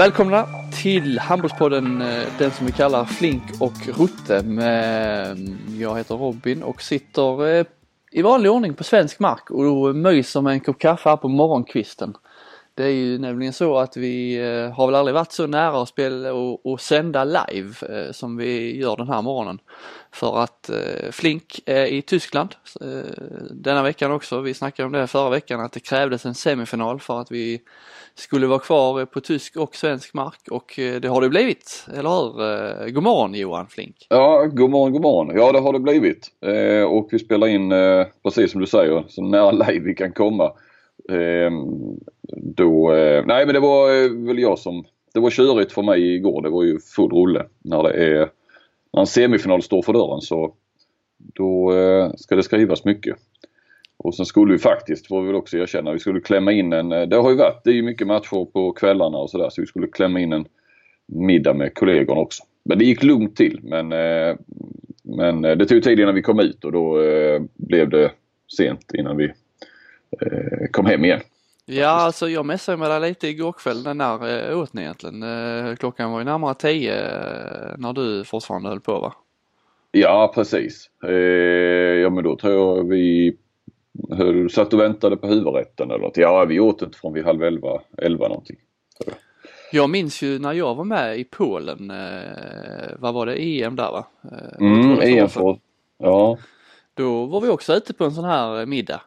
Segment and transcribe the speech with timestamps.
[0.00, 0.46] Välkomna
[0.82, 4.44] till Handbollspodden, eh, den som vi kallar Flink och Rutte.
[5.78, 7.64] Jag heter Robin och sitter eh,
[8.12, 12.16] i vanlig ordning på svensk mark och myser med en kopp kaffe här på morgonkvisten.
[12.74, 15.88] Det är ju nämligen så att vi eh, har väl aldrig varit så nära att
[15.88, 17.74] spela och, och sända live
[18.12, 19.58] som vi gör den här morgonen.
[20.12, 20.70] För att
[21.10, 22.54] Flink är i Tyskland
[23.50, 24.40] denna veckan också.
[24.40, 27.62] Vi snackade om det förra veckan att det krävdes en semifinal för att vi
[28.20, 32.10] skulle vara kvar på tysk och svensk mark och eh, det har det blivit, eller
[32.10, 32.42] hur?
[32.86, 34.06] Eh, god morgon Johan Flink!
[34.08, 35.36] Ja, god morgon, god morgon!
[35.36, 36.28] Ja, det har det blivit.
[36.46, 37.72] Eh, och vi spelar in,
[38.22, 40.52] precis som du säger, så nära live vi kan komma.
[41.08, 41.98] Ehm,
[42.36, 44.84] då, eh, nej men det var eh, väl jag som,
[45.14, 46.42] det var körigt för mig igår.
[46.42, 47.46] Det var ju full rulle.
[47.58, 48.30] När det är,
[48.92, 50.54] när en semifinal står för dörren så
[51.16, 53.16] då eh, ska det skrivas mycket.
[54.02, 56.88] Och sen skulle vi faktiskt, får vi väl också erkänna, vi skulle klämma in en,
[56.88, 59.66] det har ju varit, det är ju mycket matcher på kvällarna och sådär så vi
[59.66, 60.44] skulle klämma in en
[61.06, 62.42] middag med kollegorna också.
[62.64, 63.88] Men det gick lugnt till men,
[65.02, 66.98] men det tog tid innan vi kom ut och då
[67.54, 68.10] blev det
[68.56, 69.32] sent innan vi
[70.70, 71.20] kom hem igen.
[71.72, 73.96] Ja, alltså jag messade med dig lite igår kväll.
[73.96, 75.22] När åt ni egentligen?
[75.22, 79.14] Eh, klockan var ju närmare tio eh, när du fortfarande höll på va?
[79.92, 80.90] Ja, precis.
[81.04, 81.10] Eh,
[82.02, 83.36] ja, men då tror jag vi
[84.10, 86.16] höll, satt och väntade på huvudrätten eller något.
[86.16, 88.56] Ja, vi åt inte från vid halv elva, elva någonting.
[89.06, 89.14] Jag.
[89.72, 91.92] jag minns ju när jag var med i Polen,
[92.98, 94.06] vad var det, EM där va?
[94.60, 95.58] Mm, EM för,
[95.98, 96.38] ja.
[96.94, 99.00] Då var vi också ute på en sån här middag.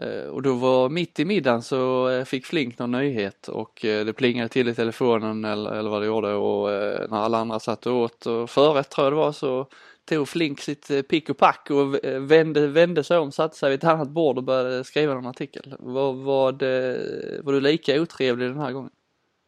[0.00, 4.04] Eh, och då var mitt i middagen så eh, fick Flink någon nyhet och eh,
[4.04, 6.68] det plingade till i telefonen eller, eller vad det gjorde och
[7.10, 9.66] när alla andra satt och åt och förrätt tror jag det var så
[10.08, 11.94] tog Flink sitt pick och pack och
[12.30, 15.74] vände, vände sig om, satte sig vid ett annat bord och började skriva en artikel.
[15.78, 16.98] Var, var, det,
[17.42, 18.90] var du lika otrevlig den här gången?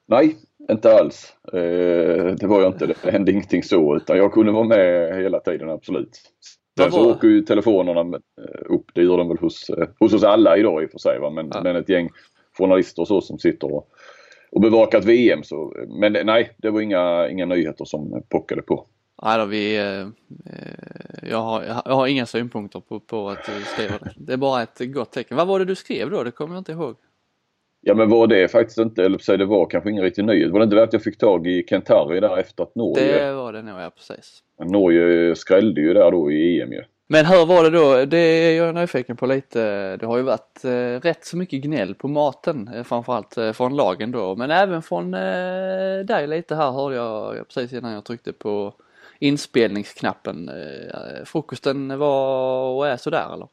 [0.07, 0.37] Nej,
[0.71, 1.35] inte alls.
[1.53, 2.87] Det var jag inte.
[2.87, 6.21] Det hände ingenting så utan jag kunde vara med hela tiden absolut.
[6.79, 10.25] Sen så åker ju telefonerna eh, upp, det gör de väl hos, eh, hos oss
[10.25, 11.19] alla idag i och för sig.
[11.19, 11.31] Va?
[11.31, 11.63] Men, ja.
[11.63, 12.11] men ett gäng
[12.59, 13.89] journalister och så som sitter och,
[14.53, 15.43] och bevakar ett VM.
[15.43, 18.87] Så, men nej, det var inga, inga nyheter som pockade på.
[19.23, 20.07] Nej då, vi, eh,
[21.31, 24.13] jag, har, jag har inga synpunkter på, på att du skriver det.
[24.17, 25.37] Det är bara ett gott tecken.
[25.37, 26.25] Vad var det du skrev då?
[26.25, 26.97] Det kommer jag inte ihåg.
[27.81, 30.51] Ja men var det faktiskt inte, eller säga det var kanske ingen riktig nyhet.
[30.51, 33.27] Var det inte det att jag fick tag i Kent-Harry där efter att Norge...
[33.27, 34.43] Det var det nog ja, precis.
[34.65, 36.83] Norge skrällde ju där då i EM ju.
[37.07, 38.05] Men hur var det då?
[38.05, 39.97] Det är jag nyfiken på lite.
[39.97, 43.77] Det har ju varit eh, rätt så mycket gnäll på maten eh, framförallt eh, från
[43.77, 44.37] lagen då.
[44.37, 48.75] Men även från eh, dig lite här hörde jag precis innan jag tryckte på
[49.21, 50.49] inspelningsknappen.
[50.49, 53.49] Eh, frukosten var och är sådär eller?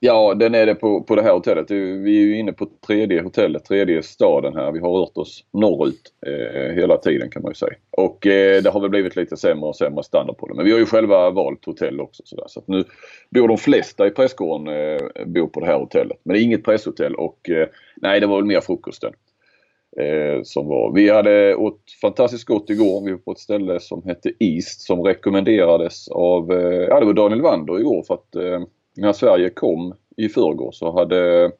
[0.00, 1.70] Ja, den är det på, på det här hotellet.
[1.70, 4.72] Vi är ju inne på tredje hotellet, tredje staden här.
[4.72, 7.74] Vi har rört oss norrut eh, hela tiden kan man ju säga.
[7.90, 10.54] Och eh, det har väl blivit lite sämre och sämre standard på det.
[10.54, 12.22] Men vi har ju själva valt hotell också.
[12.26, 12.84] Så, så nu
[13.30, 16.18] bor de flesta i prästgården, eh, bor på det här hotellet.
[16.22, 19.12] Men det är inget presshotell och eh, nej, det var väl mer frukosten.
[20.00, 20.92] Eh, som var.
[20.92, 23.04] Vi hade åt fantastiskt gott igår.
[23.04, 27.12] Vi var på ett ställe som hette East som rekommenderades av, eh, ja det var
[27.12, 28.60] Daniel Wander igår för att eh,
[28.96, 31.50] när Sverige kom i förrgår så hade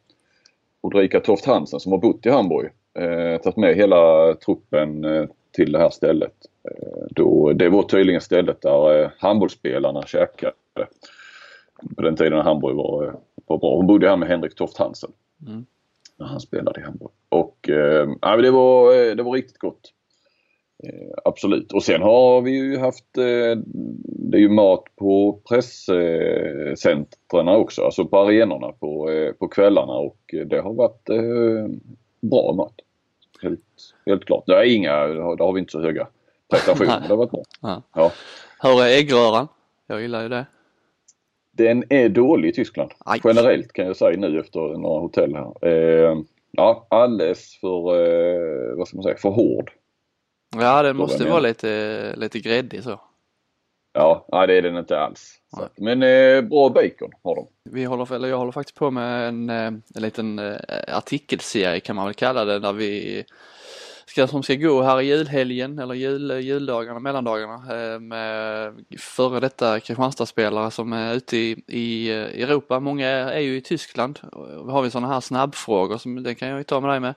[0.82, 5.72] Ulrika Toft Hansen som har bott i Hamburg eh, tagit med hela truppen eh, till
[5.72, 6.34] det här stället.
[6.70, 10.52] Eh, då, det var tydligen stället där eh, handbollsspelarna käkade.
[11.96, 13.12] På den tiden när Hamburg var, eh,
[13.46, 13.76] var bra.
[13.76, 15.10] Hon bodde här med Henrik Toft Hansen.
[15.46, 15.66] Mm.
[16.18, 17.10] När han spelade i Hamburg.
[17.28, 18.08] Och eh,
[18.42, 19.92] det, var, eh, det var riktigt gott.
[20.84, 21.72] Eh, absolut.
[21.72, 23.58] Och sen har vi ju haft, eh,
[24.04, 30.34] det är ju mat på presscentren också, alltså på arenorna på, eh, på kvällarna och
[30.46, 31.04] det har varit
[32.20, 32.74] bra mat.
[33.42, 33.60] Helt,
[34.06, 34.44] helt klart.
[34.46, 36.08] Det är inga, det har vi inte så höga
[36.50, 37.42] prestationer, det har varit bra.
[37.62, 37.82] Ja.
[37.94, 38.12] Ja.
[38.62, 39.48] Hur är äggröran?
[39.86, 40.46] Jag gillar ju det.
[41.56, 42.90] Den är dålig i Tyskland.
[42.98, 43.20] Aj.
[43.24, 45.68] Generellt kan jag säga nu efter några hotell här.
[45.68, 46.18] Eh,
[46.50, 49.70] ja, alldeles för, eh, vad ska man säga, för hård.
[50.56, 53.00] Ja, den måste vara lite, lite gräddig så.
[53.92, 55.34] Ja, nej, det är den inte alls.
[55.76, 57.46] Men eh, bra bacon har de.
[57.70, 60.56] Vi håller, eller jag håller faktiskt på med en, eh, en liten eh,
[60.88, 63.24] artikelserie kan man väl kalla det där vi
[64.06, 69.80] ska, som ska gå här i julhelgen eller jul, juldagarna, mellandagarna eh, med före detta
[69.80, 72.80] Kristianstadsspelare som är ute i, i Europa.
[72.80, 74.20] Många är ju i Tyskland.
[74.32, 77.14] Då har vi sådana här snabbfrågor som det kan jag ju ta med dig med.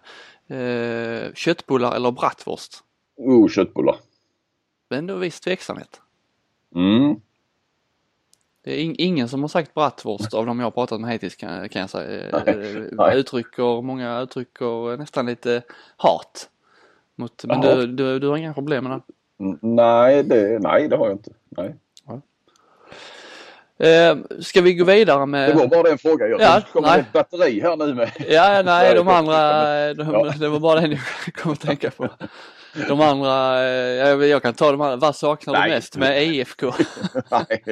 [0.47, 2.83] Eh, köttbullar eller bratwurst?
[3.17, 3.95] Oh, köttbullar.
[4.89, 6.01] Men då viss tveksamhet.
[6.75, 7.15] Mm.
[8.63, 11.35] Det är in, ingen som har sagt bratwurst av de jag har pratat med hittills
[11.35, 12.41] kan, kan jag säga.
[12.45, 13.17] Nej, nej.
[13.17, 15.61] Uttrycker, många uttrycker nästan lite
[15.97, 16.49] hat.
[17.19, 19.01] Mot, men du, du, du har inga problem med det?
[19.61, 21.31] Nej det, nej, det har jag inte.
[21.49, 21.75] Nej.
[23.79, 25.49] Eh, ska vi gå vidare med...
[25.49, 26.29] Det var bara den frågan.
[26.29, 26.99] Jag ja, kommer nej.
[26.99, 28.11] ett batteri här nu med.
[28.29, 30.33] Ja, nej, de andra, de, ja.
[30.39, 32.09] det var bara den jag kom att tänka på.
[32.87, 34.95] De andra, eh, jag, jag kan ta de andra.
[34.95, 35.69] Vad saknar nej.
[35.69, 36.65] du mest med IFK?
[37.31, 37.63] nej,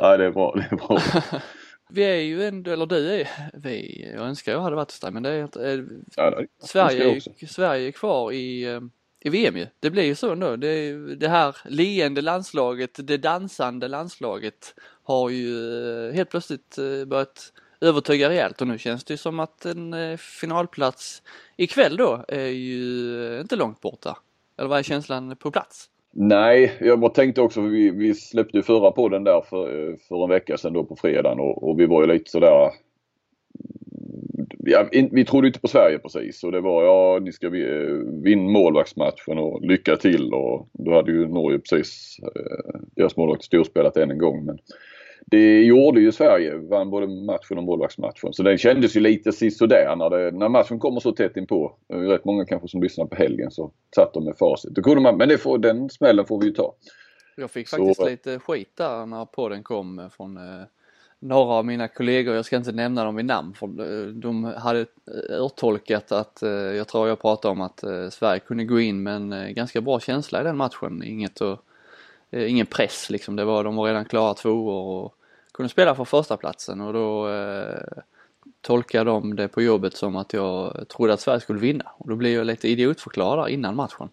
[0.00, 0.54] nej, det är bra.
[0.54, 0.98] Det är bra.
[1.92, 5.12] Vi är ju ändå, eller du är, vi, jag önskar jag hade varit hos dig
[5.12, 5.80] men det är inte, eh,
[6.16, 8.80] ja, Sverige, Sverige är kvar i eh,
[9.24, 9.66] i VM ju.
[9.80, 10.56] Det blir ju så ändå.
[10.56, 18.28] Det, det här leende landslaget, det dansande landslaget har ju eh, helt plötsligt börjat övertyga
[18.28, 21.22] rejält och nu känns det ju som att en finalplats
[21.56, 24.18] ikväll då är ju inte långt borta.
[24.58, 25.88] Eller vad är känslan på plats?
[26.14, 30.30] Nej, jag bara tänkte också, vi, vi släppte ju förra podden där för, för en
[30.30, 32.70] vecka sedan då på fredagen och, och vi var ju lite sådär
[34.64, 38.50] ja, vi trodde inte på Sverige precis och det var ja, ni ska eh, vinna
[38.50, 44.10] målvaktsmatchen och lycka till och då hade ju Norge precis eh, deras målvakt storspelat än
[44.10, 44.44] en gång.
[44.44, 44.58] Men
[45.26, 48.32] det gjorde ju Sverige, vann både matchen och målvaktsmatchen.
[48.32, 51.76] Så den kändes ju lite sisådär när, det, när matchen kommer så tätt inpå.
[51.88, 54.74] Rätt många kanske som lyssnar på helgen så satt de med facit.
[54.74, 56.74] Då kunde man, men får, den smällen får vi ju ta.
[57.36, 60.64] Jag fick faktiskt så, lite skit där när podden kom från eh
[61.22, 64.86] några av mina kollegor, jag ska inte nämna dem vid namn, för eh, de hade
[65.28, 69.14] urtolkat att, eh, jag tror jag pratade om att eh, Sverige kunde gå in med
[69.14, 71.02] en ganska bra känsla i den matchen.
[71.02, 71.58] Inget och,
[72.32, 75.14] ingen press liksom, det var, de var redan klara tvåor och
[75.52, 78.02] kunde spela för första platsen och då eh,
[78.60, 82.16] tolkade de det på jobbet som att jag trodde att Sverige skulle vinna och då
[82.16, 84.08] blev jag lite idiotförklarad innan matchen.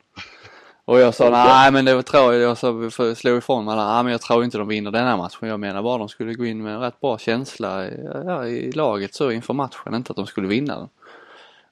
[0.86, 4.22] Och jag sa nej men det tror jag, jag slog ifrån mig nej men jag
[4.22, 5.50] tror inte de vinner den här matchen.
[5.50, 8.72] Jag menar bara de skulle gå in med en rätt bra känsla i, ja, i
[8.72, 10.90] laget så inför matchen, inte att de skulle vinna den.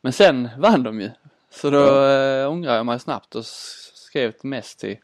[0.02, 1.10] Men sen vann de ju.
[1.50, 2.42] Så då ja.
[2.42, 4.98] äh, ångrar jag mig snabbt och skrev ett mess till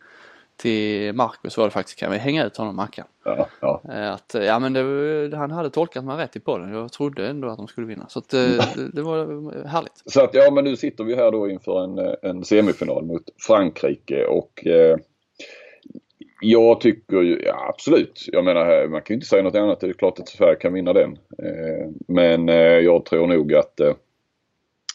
[0.64, 3.06] till Marcus var det faktiskt, kan vi hänga ut honom Mackan?
[3.24, 3.82] Ja, ja.
[3.90, 6.74] Eh, att, ja men det, han hade tolkat mig rätt i podden.
[6.74, 8.10] Jag trodde ändå att de skulle vinna.
[8.10, 10.04] Så att, eh, det, det, var härligt.
[10.06, 14.26] Så att ja men nu sitter vi här då inför en, en semifinal mot Frankrike
[14.26, 14.98] och eh,
[16.42, 18.30] jag tycker ju, ja absolut.
[18.32, 19.80] Jag menar man kan ju inte säga något annat.
[19.80, 21.12] Det är klart att Sverige kan vinna den.
[21.44, 23.94] Eh, men eh, jag tror nog att eh,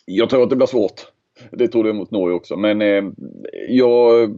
[0.04, 1.06] jag tror att det blir svårt.
[1.50, 2.56] Det trodde jag mot Norge också.
[2.56, 3.04] Men eh,
[3.68, 4.34] jag,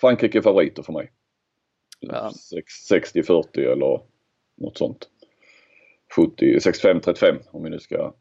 [0.00, 1.10] Frankrike är favoriter för mig.
[2.00, 2.32] Ja.
[2.82, 4.00] 60-40 eller
[4.56, 5.08] något sånt.
[6.16, 8.12] 65-35 om vi nu ska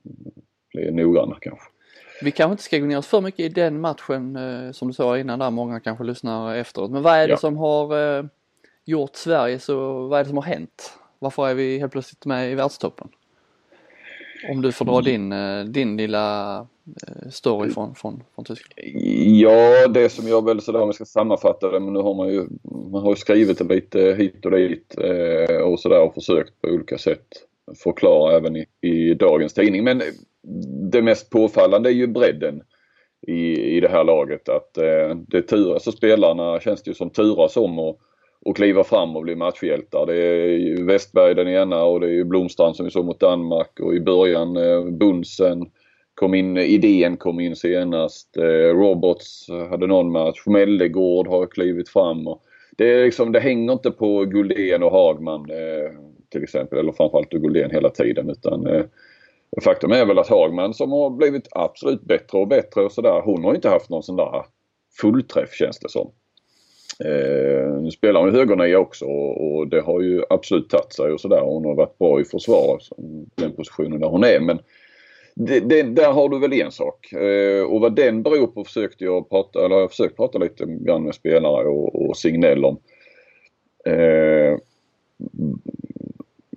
[0.74, 1.66] bli noggranna kanske.
[2.22, 4.94] Vi kanske inte ska gå ner oss för mycket i den matchen eh, som du
[4.94, 6.92] sa innan där, många kanske lyssnar efteråt.
[6.92, 7.38] Men vad är det ja.
[7.38, 8.26] som har eh,
[8.86, 10.94] gjort Sverige så, vad är det som har hänt?
[11.20, 13.10] Varför är vi helt plötsligt med i världstoppen?
[14.48, 16.58] Om du får dra din, eh, din lilla
[17.08, 18.96] eh, story från, från, från Tyskland.
[19.40, 22.28] Ja, det som jag väl sådär om jag ska sammanfatta det, men nu har man
[22.28, 22.48] ju,
[22.92, 26.68] man har ju skrivit det lite hit och dit eh, och sådär och försökt på
[26.68, 27.28] olika sätt
[27.84, 29.84] förklara även i, i dagens tidning.
[29.84, 30.02] Men
[30.92, 32.62] det mest påfallande är ju bredden
[33.28, 34.50] i, i det här laget.
[34.50, 34.74] Att
[35.28, 38.00] det tur, alltså spelarna känns det ju som turas om och
[38.46, 40.06] och kliva fram och bli matchhjältar.
[40.06, 43.20] Det är ju Westberg den ena och det är ju Blomstrand som vi såg mot
[43.20, 45.72] Danmark och i början eh, Bunsen
[46.20, 48.38] kom in, idén kom in senast.
[48.38, 50.46] Eh, Robots hade någon match.
[50.46, 52.28] Mellegård har klivit fram.
[52.28, 52.42] Och
[52.78, 55.92] det, är liksom, det hänger inte på Guldén och Hagman eh,
[56.32, 58.84] till exempel, eller framförallt Guldén hela tiden utan eh,
[59.64, 63.44] Faktum är väl att Hagman som har blivit absolut bättre och bättre och sådär, hon
[63.44, 64.46] har inte haft någon sån där
[65.02, 66.12] fullträff känns det som.
[67.06, 71.22] Eh, nu spelar hon högernia också och, och det har ju absolut tagit sig och
[71.22, 71.42] sådär.
[71.42, 72.82] Hon har varit bra i försvar,
[73.36, 74.40] den positionen där hon är.
[74.40, 74.60] Men
[75.36, 77.14] det, det, där har du väl en sak.
[77.14, 81.04] Eh, och vad den beror på försökte jag prata, eller jag försökt prata lite grann
[81.04, 82.78] med spelare och, och Signell om.
[83.86, 84.58] Eh,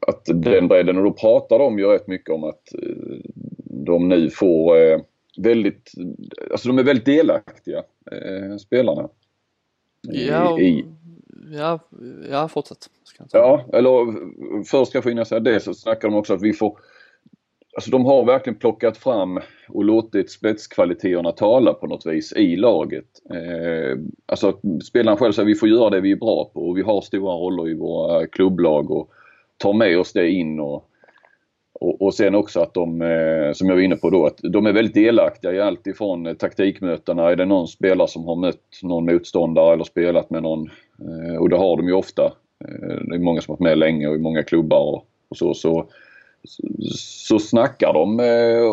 [0.07, 3.21] att den bredden, och då pratar de ju rätt mycket om att eh,
[3.65, 5.01] de nu får eh,
[5.39, 5.93] väldigt,
[6.51, 7.79] alltså de är väldigt delaktiga
[8.13, 9.09] eh, spelarna.
[10.03, 10.85] Ja, i,
[11.53, 11.79] ja,
[12.31, 12.91] ja fortsätt.
[13.33, 16.79] Ja, eller först kanske innan jag säger det så snackar de också att vi får
[17.75, 23.05] Alltså de har verkligen plockat fram och låtit spetskvaliteterna tala på något vis i laget.
[23.31, 26.79] Eh, alltså spelaren själv säger att vi får göra det vi är bra på och
[26.79, 29.11] vi har stora roller i våra klubblag och
[29.57, 30.89] tar med oss det in och
[31.81, 34.67] och, och sen också att de, eh, som jag var inne på då, att de
[34.67, 37.31] är väldigt delaktiga i allt ifrån eh, taktikmötena.
[37.31, 41.49] Är det någon spelare som har mött någon motståndare eller spelat med någon, eh, och
[41.49, 42.33] det har de ju ofta.
[43.09, 45.55] Det är många som har varit med länge och i många klubbar och, och så.
[45.55, 45.89] så
[46.95, 48.21] så snackar de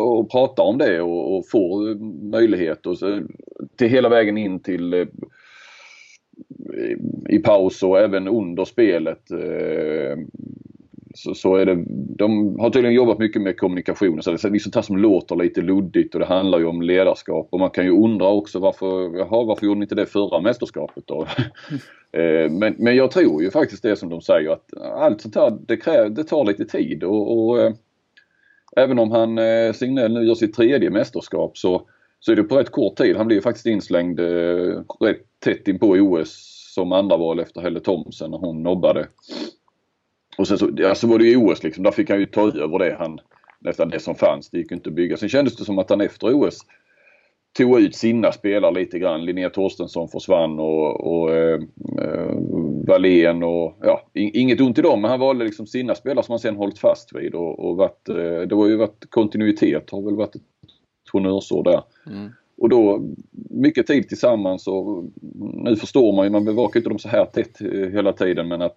[0.00, 1.94] och pratar om det och, och får
[2.30, 3.20] möjlighet och så,
[3.76, 5.06] till hela vägen in till
[7.28, 9.22] i paus och även under spelet
[11.14, 11.84] så, så, är det,
[12.16, 14.22] de har tydligen jobbat mycket med kommunikation.
[14.22, 17.48] Så det är sånt här som låter lite luddigt och det handlar ju om ledarskap.
[17.50, 21.04] Och man kan ju undra också varför, jaha, varför gjorde ni inte det förra mästerskapet
[21.06, 21.26] då?
[22.12, 22.58] Mm.
[22.58, 25.76] men, men jag tror ju faktiskt det som de säger att allt sånt här det,
[25.76, 27.72] kräver, det tar lite tid och, och eh,
[28.76, 31.82] även om han eh, Signell nu gör sitt tredje mästerskap så,
[32.20, 33.16] så är det på rätt kort tid.
[33.16, 37.80] Han blir faktiskt inslängd eh, rätt tätt in på OS som andra val efter Helle
[37.80, 39.06] Thomsen när hon nobbade.
[40.40, 42.40] Och sen så, ja, så var det ju OS liksom, där fick han ju ta
[42.40, 43.18] över det han,
[43.58, 44.50] nästan det som fanns.
[44.50, 45.16] Det gick inte att bygga.
[45.16, 46.58] Sen kändes det som att han efter OS
[47.56, 49.24] tog ut sina spelare lite grann.
[49.24, 51.60] Linnea Torstensson försvann och, och eh,
[52.02, 52.34] eh
[52.86, 56.38] Wallén och ja, inget ont i dem men han valde liksom sina spelare som han
[56.38, 60.16] sen hållit fast vid och, och varit, eh, det har ju varit kontinuitet har väl
[60.16, 60.42] varit ett
[61.12, 61.82] honnörsord där.
[62.06, 62.30] Mm.
[62.58, 63.02] Och då
[63.50, 65.04] mycket tid tillsammans och
[65.64, 68.62] nu förstår man ju, man bevakar inte dem så här tätt eh, hela tiden men
[68.62, 68.76] att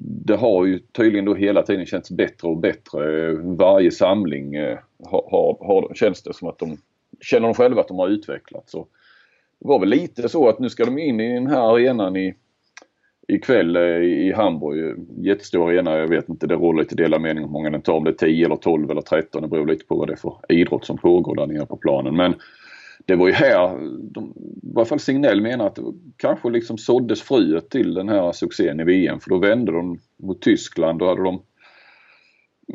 [0.00, 3.32] det har ju tydligen då hela tiden känts bättre och bättre.
[3.34, 6.76] Varje samling eh, har, har, har, känns det som att de
[7.20, 8.72] känner de själva att de har utvecklats.
[8.72, 8.86] Så
[9.60, 12.34] det var väl lite så att nu ska de in i den här arenan i
[13.28, 15.06] ikväll eh, i Hamburg.
[15.16, 15.96] Jättestor arena.
[15.96, 17.94] Jag vet inte, det råder lite delade mening om hur många den tar.
[17.94, 19.42] Om det är 10 eller 12 eller 13.
[19.42, 22.16] Det beror lite på vad det är för idrott som pågår där nere på planen.
[22.16, 22.34] Men
[23.08, 23.78] det var ju här,
[24.12, 25.82] de, i varje fall Signell menar att det
[26.16, 30.42] kanske liksom såddes fröet till den här succén i VM för då vände de mot
[30.42, 30.98] Tyskland.
[30.98, 31.42] Då hade de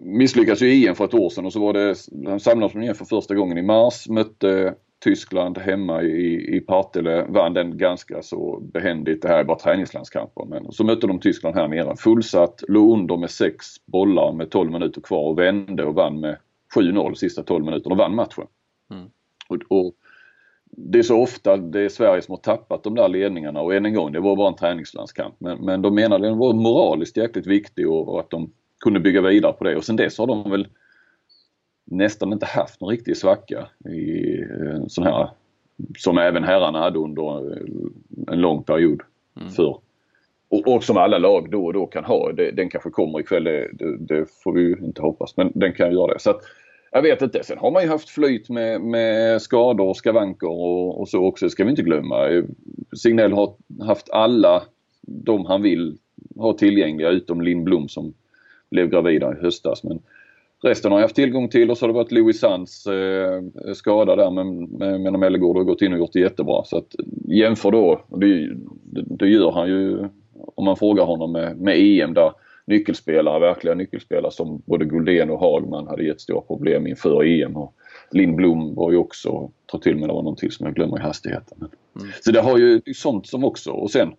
[0.02, 3.06] misslyckats i EM för ett år sedan och så var det, de samlades igen för
[3.06, 9.22] första gången i mars, mötte Tyskland hemma i, i Partille, vann den ganska så behändigt.
[9.22, 10.46] Det här är bara träningslandskamper.
[10.46, 11.96] Men så mötte de Tyskland här nere.
[11.96, 16.38] Fullsatt, låg under med sex bollar med 12 minuter kvar och vände och vann med
[16.76, 18.48] 7-0 sista 12 minuterna och vann matchen.
[18.92, 19.06] Mm.
[19.50, 19.94] Och, och,
[20.78, 23.86] det är så ofta det är Sverige som har tappat de där ledningarna och än
[23.86, 25.36] en gång, det var bara en träningslandskamp.
[25.38, 29.00] Men, men de menade att den var moraliskt jäkligt viktig och, och, att de kunde
[29.00, 30.68] bygga vidare på det och sen dess har de väl
[31.86, 34.38] nästan inte haft någon riktig svacka i
[34.76, 35.30] en sån här
[35.98, 37.54] som även herrarna hade under
[38.32, 39.02] en lång period
[39.40, 39.50] mm.
[39.50, 39.78] för.
[40.50, 42.32] Och, och, som alla lag då och då kan ha.
[42.32, 45.74] Det, den kanske kommer ikväll, det, det, det får vi ju inte hoppas men den
[45.74, 46.20] kan göra det.
[46.20, 46.42] Så att,
[46.94, 47.44] jag vet inte.
[47.44, 51.46] Sen har man ju haft flyt med, med skador och skavanker och, och så också.
[51.46, 52.44] Det ska vi inte glömma.
[52.96, 54.64] Signell har haft alla
[55.02, 55.98] de han vill
[56.36, 58.14] ha tillgängliga utom Linn Blom som
[58.72, 59.84] blev gravida i höstas.
[59.84, 60.00] Men
[60.64, 63.42] resten har jag haft tillgång till och så har det varit Louis Sands eh,
[63.74, 66.64] skada där men med, med Mellegård har gått in och gjort det jättebra.
[66.64, 66.96] Så att
[67.28, 68.50] jämför då, det,
[68.92, 70.10] det, gör han ju
[70.56, 72.32] om man frågar honom med, med EM där
[72.66, 77.58] nyckelspelare, verkliga nyckelspelare som både Guldén och Hagman hade jättestora problem inför EM.
[77.58, 77.76] Och
[78.12, 81.02] Lindblom var ju också, ta till mig det var någon till som jag glömmer i
[81.02, 81.58] hastigheten.
[81.58, 82.12] Mm.
[82.22, 84.14] Så det har ju sånt som också och sen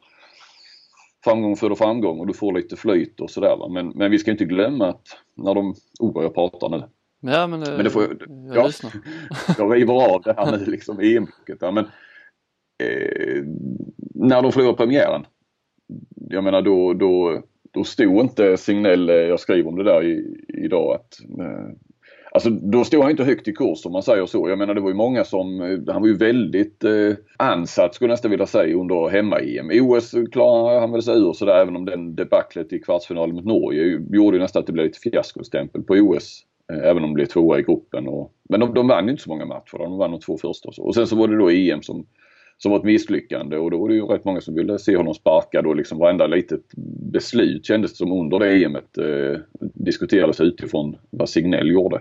[1.24, 3.68] framgång föder framgång och du får lite flyt och sådär.
[3.70, 6.82] Men, men vi ska inte glömma att när de, oh vad jag pratar nu.
[7.20, 8.92] Ja men, men det får, jag, jag lyssnar.
[9.58, 11.58] jag river av det här nu liksom EM-blocket.
[11.60, 11.84] Ja, men,
[12.82, 13.44] eh,
[14.14, 15.26] när de förlorar premiären.
[16.14, 17.42] Jag menar då, då
[17.75, 21.75] då stod inte Signell, eh, jag skriver om det där i, idag, att eh,
[22.35, 24.49] Alltså då stod han inte högt i kurs om man säger så.
[24.49, 28.09] Jag menar det var ju många som, eh, han var ju väldigt eh, ansatt skulle
[28.09, 29.71] jag nästan vilja säga under hemma-EM.
[29.73, 34.00] OS klarade han väl sig ur sådär även om den debaclet i kvartsfinalen mot Norge
[34.11, 36.43] gjorde ju nästan att det blev lite fiaskostämpel på OS.
[36.73, 38.09] Eh, även om de blev tvåa i gruppen.
[38.09, 39.78] Och, men de, de vann ju inte så många matcher.
[39.78, 40.83] De vann de två första och så.
[40.83, 42.07] Och sen så var det då EM som
[42.58, 45.14] som var ett misslyckande och då var det ju rätt många som ville se honom
[45.14, 46.62] sparkad och liksom varenda litet
[47.12, 52.00] beslut kändes det som under det EMet eh, diskuterades utifrån vad Signell gjorde.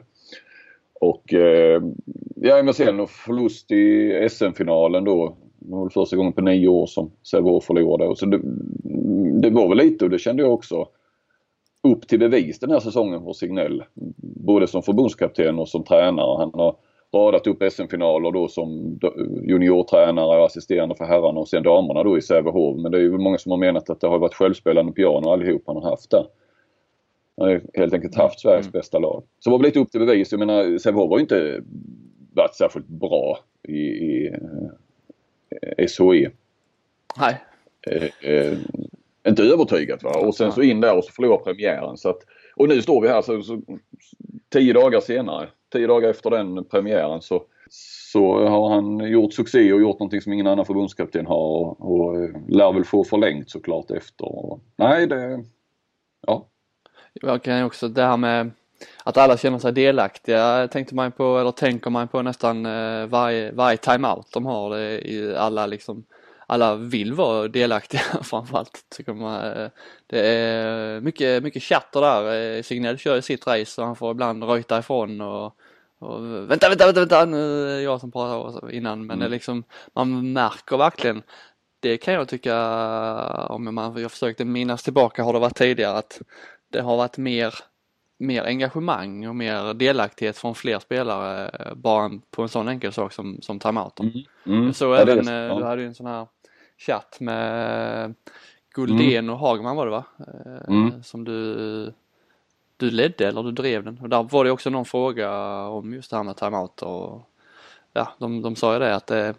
[1.00, 1.82] Och eh,
[2.36, 5.38] ja men sen förlust i SM-finalen då.
[5.60, 8.10] Det var första gången på nio år som Sävehof förlorade.
[8.10, 8.42] Och så det,
[9.42, 10.88] det var väl lite och det kände jag också
[11.84, 13.84] upp till bevis den här säsongen för Signell.
[14.46, 16.38] Både som förbundskapten och som tränare.
[16.38, 16.76] Han har
[17.14, 19.00] radat upp SM-finaler då som
[19.44, 22.78] juniortränare och assisterande för herrarna och sen damerna då i Sävehof.
[22.78, 25.64] Men det är ju många som har menat att det har varit självspelande piano allihop
[25.66, 26.26] han har haft där.
[27.38, 28.72] Han har helt enkelt haft Sveriges mm.
[28.72, 29.24] bästa lag.
[29.40, 30.32] Så det var väl lite upp till bevis.
[30.32, 31.64] Jag menar Sävehof har ju inte
[32.34, 34.36] varit särskilt bra i, i
[35.78, 36.32] eh, SHE.
[37.20, 37.42] Nej.
[37.88, 38.58] Eh, eh,
[39.28, 40.12] inte övertygat va.
[40.12, 41.98] Och sen så in där och så förlora premiären.
[41.98, 42.20] Så att,
[42.56, 43.62] och nu står vi här så, så
[44.50, 49.82] tio dagar senare tio dagar efter den premiären så, så har han gjort succé och
[49.82, 53.92] gjort någonting som ingen annan förbundskapten har och, och eh, lär väl få förlängt såklart
[53.92, 54.60] efter.
[54.76, 55.44] Nej, det...
[56.28, 56.48] Ja.
[57.14, 58.52] Jag kan också det här med
[59.04, 63.52] att alla känner sig delaktiga tänkte man på, eller tänker man på nästan eh, varje,
[63.52, 64.70] varje timeout de har.
[64.70, 66.06] Det i alla liksom
[66.48, 69.70] alla vill vara delaktiga framförallt tycker man.
[70.08, 72.62] Det är mycket, mycket chatter där.
[72.62, 75.56] Signell kör sitt race och han får ibland röjta ifrån och,
[76.00, 79.20] och vänta, vänta, vänta, vänta, nu är jag som pratar innan men mm.
[79.20, 81.24] det är liksom, man märker verkligen
[81.84, 82.58] det kan jag tycka,
[83.48, 86.22] om man, jag försökte minnas tillbaka har det varit tidigare, att
[86.72, 87.54] det har varit mer,
[88.24, 93.38] mer engagemang och mer delaktighet från fler spelare bara på en sån enkel sak som,
[93.42, 94.12] som timeouten.
[94.46, 94.60] Mm.
[94.62, 94.74] Mm.
[94.74, 95.56] Så ja, även, det, ja.
[95.56, 96.28] du hade ju en sån här
[96.78, 98.16] chatt med
[98.76, 99.34] Guldén mm.
[99.34, 100.04] och Hagman var det va?
[100.68, 101.04] Mm.
[101.04, 101.94] Som du,
[102.78, 105.32] du ledde eller du drev den och där var det också någon fråga
[105.68, 107.30] om just det här med timeout och
[107.94, 109.36] ja, de, de sa ju det att det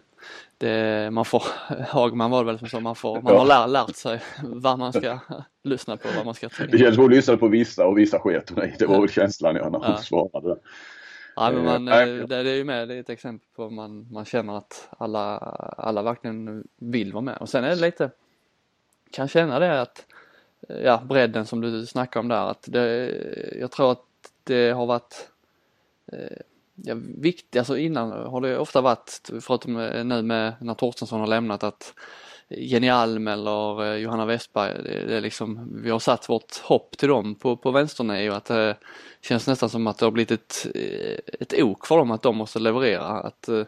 [0.57, 1.43] det, man får,
[1.87, 3.39] Hagman var det väl som sa, man, får, man ja.
[3.39, 5.19] har lär, lärt sig vad man ska
[5.63, 6.71] lyssna på, vad man ska in.
[6.71, 8.71] Det gäller att lyssna på vissa och vissa sket hon.
[8.79, 9.97] Det var väl känslan jag när hon ja.
[9.97, 10.57] svarade.
[11.35, 14.07] Ja, men man, äh, det, det, är ju med, det är ett exempel på man,
[14.11, 15.37] man känner att alla,
[15.77, 17.37] alla verkligen vill vara med.
[17.37, 18.09] Och sen är det lite,
[19.11, 20.05] kan känna det att,
[20.83, 23.15] ja bredden som du snackar om där, att det,
[23.59, 24.05] jag tror att
[24.43, 25.29] det har varit
[26.11, 26.37] eh,
[26.75, 31.63] ja, viktigt, alltså innan har det ofta varit, förutom nu med när Torstensson har lämnat,
[31.63, 31.93] att
[32.49, 36.97] Jenny Alm eller eh, Johanna Westberg, det, det är liksom, vi har satt vårt hopp
[36.97, 38.77] till dem på, på vänstern och att det
[39.21, 40.67] känns nästan som att det har blivit ett,
[41.39, 43.05] ett ok för dem att de måste leverera.
[43.05, 43.63] Att eh,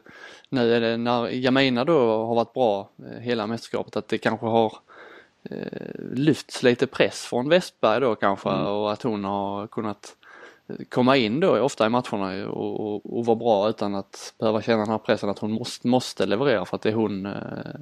[0.50, 4.46] nu är det när Jamina då har varit bra eh, hela mästerskapet att det kanske
[4.46, 4.74] har
[6.14, 8.66] lyfts lite press från Westberg då kanske mm.
[8.66, 10.16] och att hon har kunnat
[10.90, 14.78] komma in då ofta i matcherna och, och, och vara bra utan att behöva känna
[14.78, 17.32] den här pressen att hon måste, måste leverera för att det är hon, eh,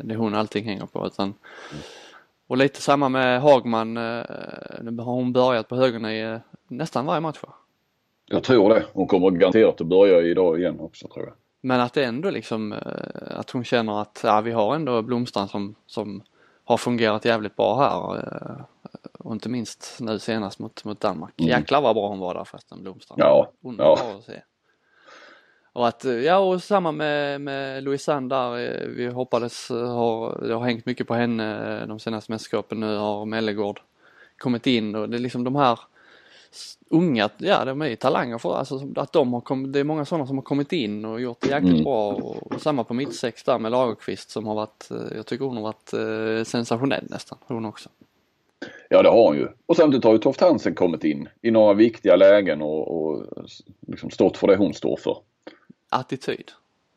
[0.04, 1.08] det är hon allting hänger på.
[1.08, 1.84] Utan, mm.
[2.48, 4.24] Och lite samma med Hagman, eh,
[4.82, 7.50] nu har hon börjat på högerna i eh, nästan varje match va?
[8.26, 8.86] Jag tror det.
[8.94, 11.34] Hon kommer garanterat att börja idag igen också tror jag.
[11.62, 12.76] Men att det ändå liksom,
[13.28, 16.22] att hon känner att ja, vi har ändå Blomstrand som, som
[16.66, 18.66] har fungerat jävligt bra här.
[19.20, 21.34] Och inte minst nu senast mot, mot Danmark.
[21.38, 21.50] Mm.
[21.50, 23.22] Jäklar vad bra hon var där förresten, Blomstrand.
[23.22, 23.52] Ja.
[23.64, 24.18] Underbar ja.
[24.18, 24.42] att se.
[25.74, 28.52] Och att, ja och samma med, med Louisanne där.
[28.88, 32.80] Vi hoppades, har, det har hängt mycket på henne de senaste mästerskapen.
[32.80, 33.82] Nu har Mellegård
[34.38, 35.80] kommit in och det är liksom de här
[36.90, 40.06] unga, ja de är ju talanger för alltså att de har kommit, det är många
[40.06, 41.84] sådana som har kommit in och gjort det jäkligt mm.
[41.84, 45.58] bra och, och samma på mittsex där med Lagerqvist som har varit, jag tycker hon
[45.58, 47.90] har varit eh, sensationell nästan, hon också.
[48.90, 49.48] Ja det har hon ju.
[49.66, 53.26] Och samtidigt har ju Toft Hansen kommit in i några viktiga lägen och, och
[53.88, 55.18] liksom stått för det hon står för.
[55.90, 56.52] Attityd.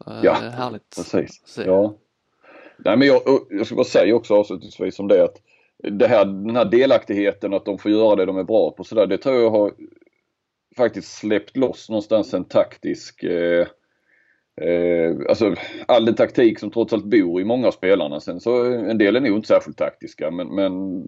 [0.09, 0.97] Uh, ja, härligt.
[0.97, 1.59] precis.
[1.67, 1.95] Ja.
[2.79, 5.37] Nej men jag, jag ska bara säga också avslutningsvis om det att
[5.83, 9.07] det här, den här delaktigheten att de får göra det de är bra på sådär,
[9.07, 9.73] det tror jag har
[10.77, 13.67] faktiskt släppt loss någonstans en taktisk eh,
[14.61, 15.55] Eh, alltså
[15.87, 18.21] all den taktik som trots allt bor i många av spelarna.
[18.21, 21.05] Sen så en del är nog inte särskilt taktiska men, men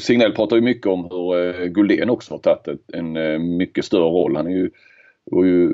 [0.00, 4.10] Signell pratar ju mycket om hur eh, Guldén också har tagit en eh, mycket större
[4.10, 4.36] roll.
[4.36, 4.70] Han är ju,
[5.24, 5.72] var ju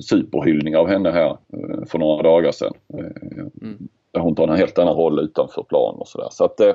[0.00, 2.74] superhyllning av henne här eh, för några dagar sedan.
[2.94, 3.88] Eh, mm.
[4.10, 6.28] Där hon tar en helt annan roll utanför plan och sådär.
[6.30, 6.74] Så att, eh...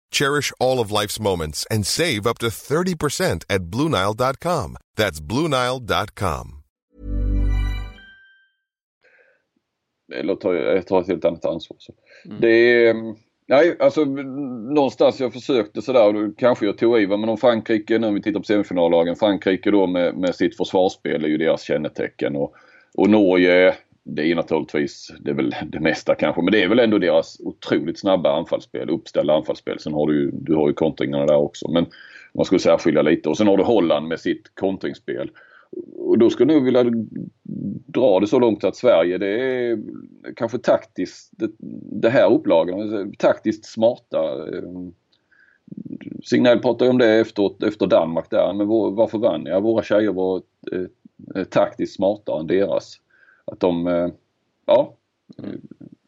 [0.11, 4.77] Cherish all of life's moments and save up to 30% at BlueNile.com.
[4.95, 6.61] That's BlueNile.com.
[10.11, 11.77] eller tar, tar ett helt annat ansvar.
[11.79, 11.93] Så.
[12.25, 12.41] Mm.
[12.41, 12.95] Det är,
[13.47, 14.05] nej alltså
[14.73, 18.39] någonstans jag försökte sådär, kanske jag tog i men om Frankrike, nu om vi tittar
[18.39, 22.53] på semifinallagen, Frankrike då med, med sitt försvarsspel är ju deras kännetecken och,
[22.97, 26.79] och Norge det är naturligtvis, det är väl det mesta kanske, men det är väl
[26.79, 29.79] ändå deras otroligt snabba anfallsspel, uppställda anfallsspel.
[29.79, 31.71] Sen har du ju, du har ju kontringarna där också.
[31.71, 31.85] Men
[32.33, 33.29] man skulle särskilja lite.
[33.29, 35.31] Och sen har du Holland med sitt kontringsspel.
[35.97, 37.05] Och då skulle jag nog vilja
[37.85, 39.79] dra det så långt att Sverige det är
[40.35, 41.51] kanske taktiskt, det,
[42.01, 44.47] det här upplagan, taktiskt smarta.
[44.57, 44.63] Eh,
[46.23, 49.61] Signell pratade om det efter, efter Danmark där, men vår, varför vann jag?
[49.61, 53.00] Våra tjejer var eh, taktiskt smartare än deras.
[53.51, 54.09] Att de, eh,
[54.65, 54.93] ja,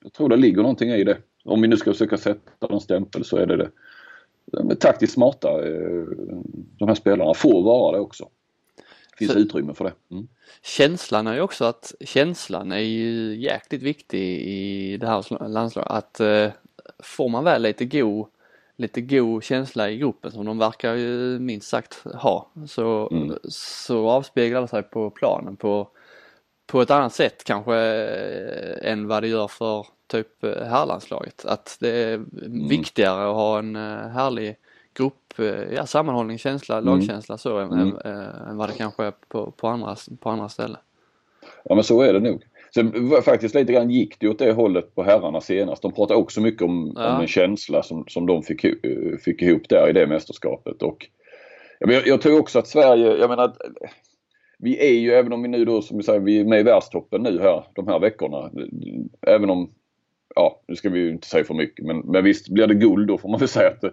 [0.04, 1.18] jag tror det ligger någonting i det.
[1.46, 3.70] Om vi nu ska försöka sätta någon stämpel så är det det.
[4.46, 6.04] De är taktiskt smarta, eh,
[6.78, 8.30] de här spelarna, får vara det också.
[9.18, 9.94] finns Så- utrymme för det.
[10.12, 10.28] Mm.
[10.62, 15.92] Känslan är ju också att känslan är ju jäkligt viktig i det här sl- landslaget.
[15.92, 16.52] Att eh,
[17.04, 18.28] får man väl lite god,
[18.78, 23.38] lite god känsla i gruppen som de verkar ju minst sagt ha så, Mm.
[23.50, 25.88] så avspeglar det sig på planen på,
[26.68, 31.46] på ett annat sätt kanske eh, än vad det gör för typ eh, herrlandslaget.
[31.46, 32.22] Att det är
[32.70, 34.56] viktigare att ha en eh, härlig
[34.94, 35.34] grupp,
[35.76, 37.98] ja sammanhållning, känsla, lagkänsla så än, Mm.
[38.06, 38.16] än,
[38.50, 40.78] än vad det kanske är på, på, andra, på andra ställen.
[41.64, 42.44] Ja men så är det nog.
[42.76, 45.82] Sen faktiskt lite grann gick det åt det hållet på herrarna senast.
[45.82, 47.16] De pratade också mycket om, Ja.
[47.16, 48.62] om en känsla som, som de fick,
[49.24, 50.82] fick ihop där i det mästerskapet.
[50.82, 51.08] Och,
[51.80, 53.54] jag, jag tror också att Sverige, jag menar
[54.58, 56.64] vi är ju, även om vi nu då som vi säger, vi är med i
[56.64, 58.52] världstoppen nu här de här veckorna.
[59.28, 59.72] Även om,
[60.36, 63.08] ja nu ska vi ju inte säga för mycket men, men visst blir det guld
[63.08, 63.84] då får man väl säga att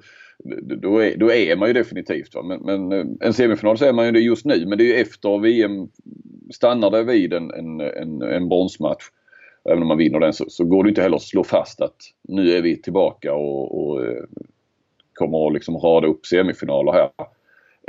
[0.83, 2.35] då är, då är man ju definitivt.
[2.35, 2.43] Va?
[2.43, 4.89] Men, men eh, en semifinal så är man ju det just nu men det är
[4.89, 5.89] ju efter VM
[6.51, 9.05] stannar det vid en, en, en, en bronsmatch.
[9.65, 11.97] Även om man vinner den så, så går det inte heller att slå fast att
[12.23, 14.25] nu är vi tillbaka och, och eh,
[15.15, 17.11] kommer att liksom rada upp semifinaler här.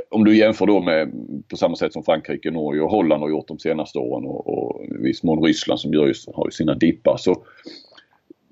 [0.09, 1.11] Om du jämför då med
[1.49, 4.85] på samma sätt som Frankrike, Norge och Holland har gjort de senaste åren och, och
[4.85, 7.17] i viss mån Ryssland som gör ju, har ju sina dippar.
[7.17, 7.43] Så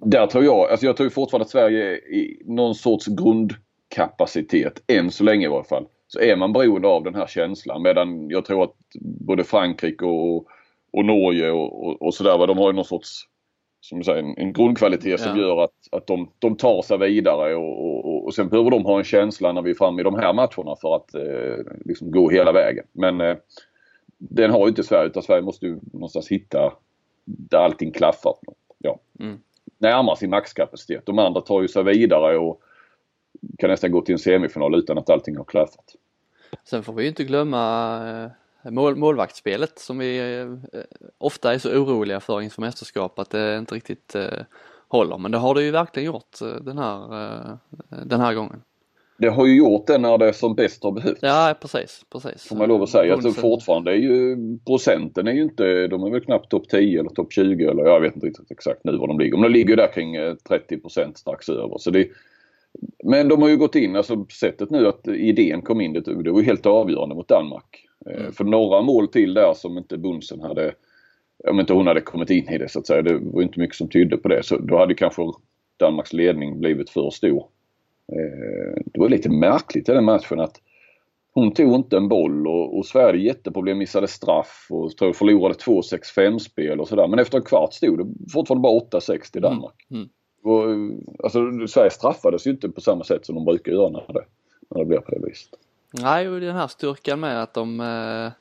[0.06, 5.24] där tror jag, alltså jag tror fortfarande att Sverige i någon sorts grundkapacitet, än så
[5.24, 5.86] länge i varje fall.
[6.08, 10.48] Så är man beroende av den här känslan medan jag tror att både Frankrike och,
[10.94, 13.26] och Norge och, och, och sådär, de har ju någon sorts
[13.82, 15.42] som säger, en, en grundkvalitet som Ja.
[15.42, 18.86] gör att, att de, de tar sig vidare och, och, och, och sen behöver de
[18.86, 22.12] ha en känsla när vi är framme i de här matcherna för att eh, liksom
[22.12, 22.86] gå hela vägen.
[22.92, 23.38] Men eh,
[24.18, 26.74] den har ju inte Sverige utan Sverige måste ju någonstans hitta
[27.26, 28.34] där allting klaffar.
[28.78, 29.00] Ja.
[29.20, 29.40] Mm.
[29.78, 31.06] Närmar sin maxkapacitet.
[31.06, 32.62] De andra tar ju sig vidare och
[33.58, 35.96] kan nästan gå till en semifinal utan att allting har klaffat.
[36.64, 38.32] Sen får vi ju inte glömma eh,
[38.72, 40.80] mål, målvaktsspelet som vi eh,
[41.18, 44.40] ofta är så oroliga för inför mästerskap att det inte riktigt eh,
[44.88, 45.18] håller.
[45.18, 47.58] Men det har det ju verkligen gjort eh, den här,
[48.06, 48.62] den här gången.
[49.20, 51.20] Det har ju gjort det när det som bäst har behövts.
[51.22, 52.48] Ja precis, precis.
[52.48, 53.16] Får man lov att säga.
[53.16, 57.10] Bonsen- fortfarande är ju procenten är ju inte, de är väl knappt topp 10 eller
[57.10, 59.38] topp 20 eller jag vet inte riktigt exakt nu var de ligger.
[59.38, 61.78] Men de ligger ju där kring eh, 30% strax över.
[61.78, 62.08] Så det,
[63.04, 66.32] men de har ju gått in, alltså sättet nu att idén kom in, det, det
[66.32, 67.86] var ju helt avgörande mot Danmark.
[68.06, 68.32] Eh, Mm.
[68.32, 70.74] För några mål till där som inte Bunsen hade,
[71.48, 73.76] om inte hon hade kommit in i det så att säga, det var inte mycket
[73.76, 74.44] som tydde på det.
[74.44, 75.22] Så då hade kanske
[75.78, 77.48] Danmarks ledning blivit för stor.
[78.12, 80.62] Eh, Det var lite märkligt i den matchen att
[81.34, 86.40] hon tog inte en boll och, och Sverige jätteproblem, missade straff och tror förlorade 2-6-5
[86.40, 87.08] spel och sådär.
[87.08, 89.76] Men efter en kvart stod det fortfarande bara 8-6 till Danmark.
[89.92, 90.10] Mm.
[90.44, 90.64] Och,
[91.24, 94.26] alltså, Sverige straffades ju inte på samma sätt som de brukar göra när det,
[94.70, 95.50] när det blir på det viset.
[95.92, 98.32] Nej, och den här styrkan med att de eh,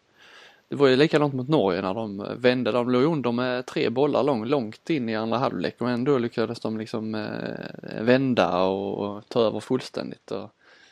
[0.69, 2.73] Det var ju likadant mot Norge när de vände.
[2.73, 6.61] De låg under med tre bollar lång, långt in i andra halvlek och ändå lyckades
[6.61, 10.31] de liksom eh, vända och ta över fullständigt.
[10.31, 10.51] Och,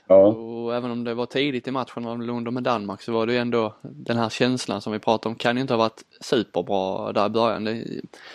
[0.09, 3.03] Ja, och även om det var tidigt i matchen när de låg under med Danmark
[3.03, 5.75] så var det ju ändå den här känslan som vi pratade om kan ju inte
[5.75, 7.65] ha varit superbra där i början.
[7.65, 7.85] Det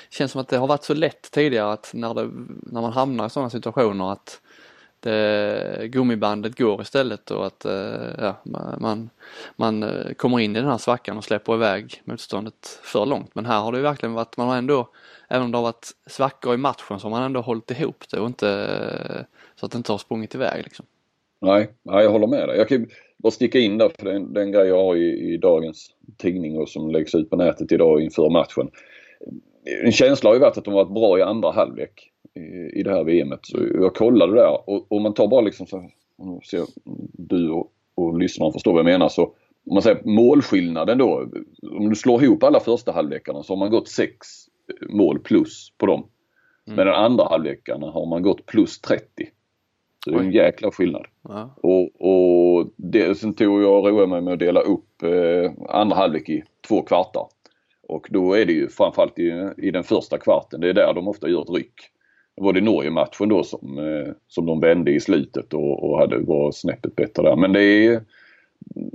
[0.10, 2.30] känns som att det har varit så lätt tidigare att när, det,
[2.64, 4.42] när man hamnar i sådana situationer att
[5.02, 8.36] det, eh, gummibandet går istället och att eh, ja,
[8.80, 9.10] man,
[9.56, 13.36] man eh, kommer in i den här svackan och släpper iväg motståndet för långt.
[13.36, 14.90] Men här har det ju verkligen varit, man har ändå,
[15.30, 18.20] även om det har varit svackor i matchen så har man ändå hållit ihop det
[18.20, 19.22] och inte eh,
[19.56, 20.86] så att det inte har sprungit iväg liksom.
[21.42, 22.58] nej, nej, jag håller med dig.
[22.58, 22.88] Jag kan
[23.18, 26.70] bara sticka in där för den, den grej jag har i, i dagens tidning och
[26.70, 28.70] som läggs ut på nätet idag inför matchen.
[29.84, 32.92] En känsla har ju varit att de varit bra i andra halvlek i, i det
[32.92, 33.40] här VMet.
[33.44, 36.66] Så jag kollade där och om man tar bara liksom så, om ser,
[37.14, 39.34] du och, och lyssnarna förstår vad jag menar så
[39.66, 41.30] om man säger målskillnaden då.
[41.72, 44.28] Om du slår ihop alla första halvlekarna så har man gått sex
[44.90, 46.00] mål plus på dem.
[46.68, 46.76] Mm.
[46.76, 49.06] Men den andra halvlekarna har man gått plus 30.
[50.04, 51.06] Så det är en jäkla skillnad.
[51.22, 51.56] Ja.
[51.64, 55.96] Och, och det, sen tog jag och roade mig med att dela upp eh, andra
[55.96, 57.28] halvlek i två kvartar.
[57.88, 61.08] Och då är det ju framförallt i, i den första kvarten, det är där de
[61.08, 61.74] ofta gör ett ryck.
[62.42, 66.52] Var det Norge-matchen då som, eh, som de vände i slutet och, och hade, var
[66.52, 67.36] snäppet bättre där.
[67.36, 68.04] Men det är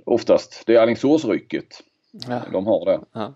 [0.04, 1.82] oftast, det är Alingsåsrycket
[2.28, 2.42] Ja.
[2.52, 3.00] de har där.
[3.12, 3.34] Ja.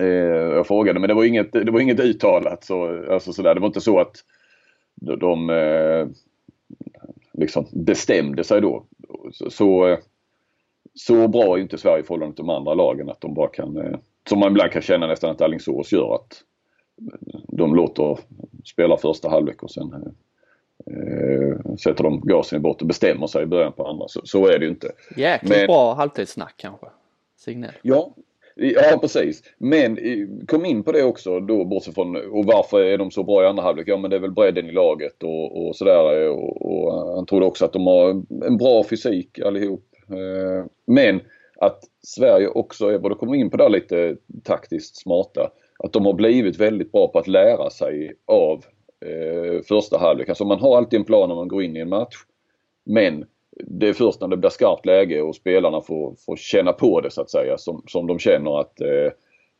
[0.00, 2.64] Eh, jag frågade men det var inget, det var inget uttalat.
[2.64, 3.54] Så, alltså sådär.
[3.54, 4.16] Det var inte så att
[4.94, 6.08] de, de eh,
[7.32, 8.84] liksom bestämde sig då.
[9.50, 9.98] Så,
[10.94, 13.98] så, bra är inte Sverige i förhållande till de andra lagen att de bara kan,
[14.28, 16.42] som man ibland kan känna nästan att Alingsås gör att
[17.48, 18.18] de låter
[18.64, 20.14] spela första halvlek och sen
[20.86, 24.08] eh, sätter de gasen i bort och bestämmer sig i början på andra.
[24.08, 24.92] Så, så är det ju inte.
[25.16, 26.86] Jäkligt Men- bra halvtidssnack kanske.
[27.36, 27.72] Signell.
[27.82, 28.14] Ja,
[28.54, 29.42] Ja precis.
[29.58, 29.98] Men
[30.48, 33.46] kom in på det också då bortsett från och varför är de så bra i
[33.46, 33.88] andra halvlek?
[33.88, 36.28] Ja men det är väl bredden i laget och, och sådär.
[36.28, 38.10] Och, och han trodde också att de har
[38.46, 39.84] en bra fysik allihop.
[40.08, 41.20] Eh, men
[41.56, 45.50] att Sverige också är, både kommer in på det lite taktiskt smarta,
[45.82, 48.64] att de har blivit väldigt bra på att lära sig av
[49.06, 50.28] eh, första halvlek.
[50.28, 52.14] Alltså man har alltid en plan när man går in i en match.
[52.84, 53.24] Men
[53.66, 57.10] det är först när det blir skarpt läge och spelarna får, får känna på det
[57.10, 59.12] så att säga som, som de känner att eh,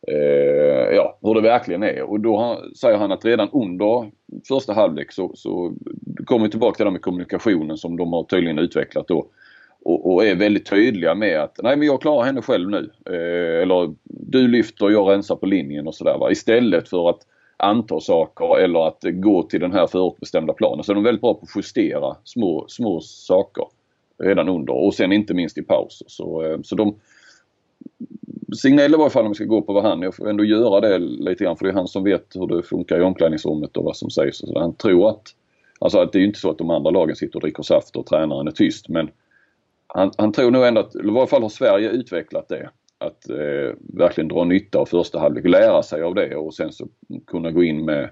[0.08, 2.02] eh, ja, hur det verkligen är.
[2.02, 4.10] Och då har, säger han att redan under
[4.48, 5.72] första halvlek så, så
[6.24, 9.26] kommer vi tillbaka till det med kommunikationen som de har tydligen utvecklat då.
[9.84, 12.90] Och, och, är väldigt tydliga med att nej men jag klarar henne själv nu.
[13.06, 16.32] Eh, eller du lyfter och jag rensar på linjen och sådär.
[16.32, 20.84] Istället för att anta saker eller att gå till den här förutbestämda planen.
[20.84, 23.64] Så de är väldigt bra på att justera små, små saker
[24.22, 26.06] redan under och sen inte minst i pauser.
[26.08, 26.94] Så, eh, så de
[28.56, 30.80] Signell i varje fall om vi ska gå på vad han, jag får ändå göra
[30.80, 33.84] det lite grann för det är han som vet hur det funkar i omklädningsrummet och
[33.84, 34.42] vad som sägs.
[34.42, 35.22] Och så han tror att,
[35.78, 37.96] alltså att det är ju inte så att de andra lagen sitter och dricker saft
[37.96, 39.10] och tränaren är tyst men
[39.94, 42.70] han, han tror nog ändå att, i varje fall har Sverige utvecklat det.
[42.98, 46.88] Att eh, verkligen dra nytta av första halvlek, lära sig av det och sen så
[47.26, 48.10] kunna gå in med,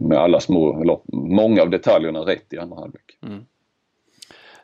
[0.00, 3.18] med alla små, eller många av detaljerna rätt i andra halvlek.
[3.22, 3.44] Mm.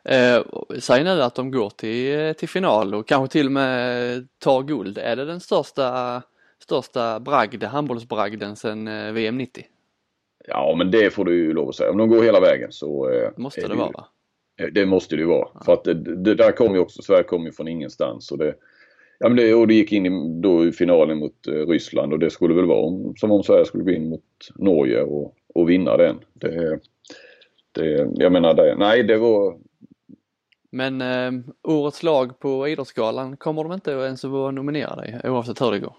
[0.03, 0.43] Eh,
[0.79, 4.97] säg nu att de går till, till final och kanske till och med tar guld.
[4.97, 6.21] Är det den största,
[6.63, 9.65] största bragd, handbollsbragden sedan eh, VM 90?
[10.47, 11.91] Ja men det får du ju lov att säga.
[11.91, 14.07] Om de går hela vägen så eh, Måste det, det vara va?
[14.71, 15.47] Det måste det ju vara.
[15.53, 15.61] Ja.
[15.65, 18.31] För att det, det där kom ju också, Sverige kom ju från ingenstans.
[18.31, 18.55] Och det,
[19.19, 22.19] ja, men det, och det gick in i, då i finalen mot eh, Ryssland och
[22.19, 24.23] det skulle väl vara om, som om Sverige skulle gå in mot
[24.55, 26.15] Norge och, och vinna den.
[26.33, 26.79] Det,
[27.71, 29.57] det, jag menar, det, nej det var
[30.71, 31.31] men eh,
[31.63, 35.93] årets lag på Idrottsgalan kommer de inte ens att vara nominerade oavsett hur det går.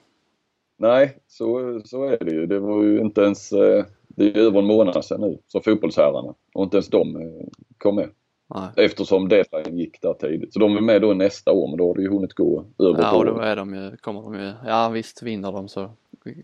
[0.77, 2.47] Nej, så, så är det ju.
[2.47, 6.35] Det var ju inte ens, eh, det är över en månad sedan nu, så fotbollsherrarna.
[6.55, 7.47] Och inte ens de eh,
[7.79, 8.09] kom med.
[8.55, 8.87] Nej.
[8.87, 10.53] Eftersom deadline gick där tidigt.
[10.53, 13.03] Så de är med då nästa år men då har det ju hunnit gå över
[13.03, 15.91] Ja, då är de ju, kommer de ju, ja visst vinner de så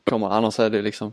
[0.05, 1.13] kommer annars är det liksom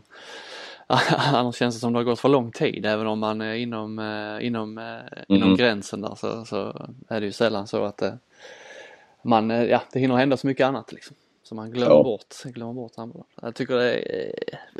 [1.32, 3.98] annars känns det som det har gått för lång tid även om man är inom,
[3.98, 5.24] eh, inom, eh, mm.
[5.26, 8.12] inom gränsen där så, så är det ju sällan så att eh,
[9.22, 11.16] man, ja det hinner hända så mycket annat liksom.
[11.44, 12.02] Så man glömmer ja.
[12.02, 13.26] bort, glömmer bort handbollen.
[13.42, 13.92] Jag tycker det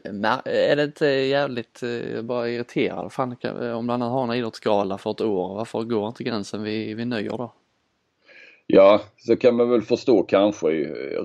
[0.05, 1.81] är, är det inte jävligt
[2.23, 3.37] bara irriterad fan
[3.75, 7.39] om man har en idrottsgala för ett år, varför går inte gränsen vid, vid nyår
[7.39, 7.53] då?
[8.67, 10.67] Ja, så kan man väl förstå kanske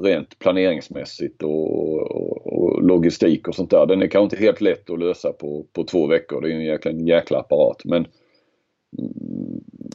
[0.03, 3.85] rent planeringsmässigt och, och, och, logistik och sånt där.
[3.85, 6.41] Den är kanske inte helt lätt att lösa på, på två veckor.
[6.41, 7.81] Det är en jäkla, en jäkla apparat.
[7.85, 8.07] Men,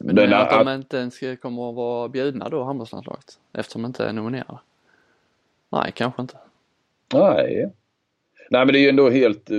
[0.01, 3.39] men den är att de inte ens kommer att vara bjudna då, handbollslandslaget?
[3.53, 4.59] Eftersom de inte är nominerade?
[5.75, 6.37] Nej, kanske inte.
[7.13, 7.73] Nej.
[8.51, 9.59] Nej men det är ju ändå helt, eh,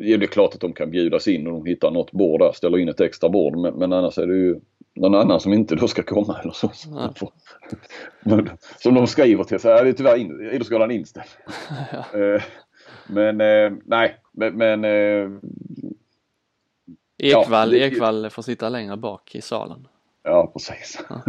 [0.00, 2.78] det är klart att de kan bjudas in och de hittar något bord där, ställer
[2.78, 3.56] in ett extra bord.
[3.56, 4.60] Men, men annars är det ju
[4.94, 6.72] någon annan som inte då ska komma eller så.
[8.24, 8.46] Ja.
[8.78, 11.26] Som de skriver till sig, det är tyvärr in, Idrottsgalan inställd.
[11.92, 12.20] Ja.
[12.20, 12.42] Eh,
[13.06, 14.84] men eh, nej, men, men
[17.18, 19.88] Ekvall, ja, det, Ekvall får sitta längre bak i salen.
[20.22, 21.04] Ja precis.
[21.08, 21.22] Ja.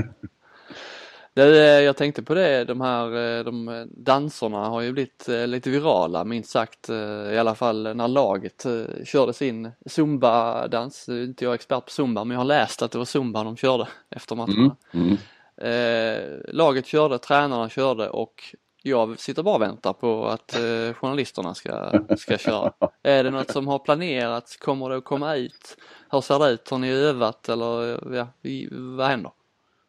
[1.34, 5.70] Det, jag tänkte på det, de här eh, de danserna har ju blivit eh, lite
[5.70, 8.66] virala minst sagt eh, i alla fall när laget
[9.06, 11.10] körde sin zumba-dans.
[11.10, 13.88] Inte jag expert på zumba men jag har läst att det var zumba de körde
[14.10, 14.76] efter matcherna.
[14.92, 15.08] Mm.
[15.08, 15.18] Mm.
[15.58, 21.54] Eh, laget körde, tränarna körde och jag sitter bara och väntar på att eh, journalisterna
[21.54, 22.74] ska, ska köra.
[23.04, 24.58] Är det något som har planerats?
[24.58, 25.78] Kommer det att komma ut?
[26.10, 26.70] Hur ser det ut?
[26.70, 28.28] Har ni övat eller ja,
[28.72, 29.32] vad händer?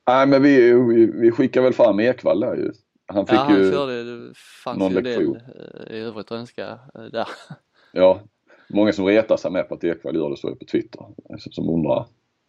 [0.06, 2.72] Nej men vi, vi, vi skickar väl fram Ekvall där ju.
[3.06, 5.32] Han fick ja, han ju körde, det fanns någon ju lektion.
[5.32, 5.42] del
[5.90, 7.28] eh, i övrigt att önska eh, där.
[7.92, 8.20] Ja,
[8.68, 11.06] många som retar sig med på att Ekvall gör det så på Twitter.
[11.50, 12.06] Som undrar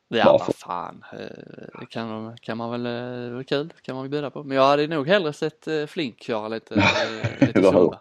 [0.08, 0.46] Ja, varför.
[0.46, 1.04] vad fan.
[1.13, 2.84] Eh, det kan, kan man väl,
[3.30, 4.44] det var kul, kan man väl bjuda på.
[4.44, 6.76] Men jag hade nog hellre sett Flink köra lite,
[7.39, 7.62] lite.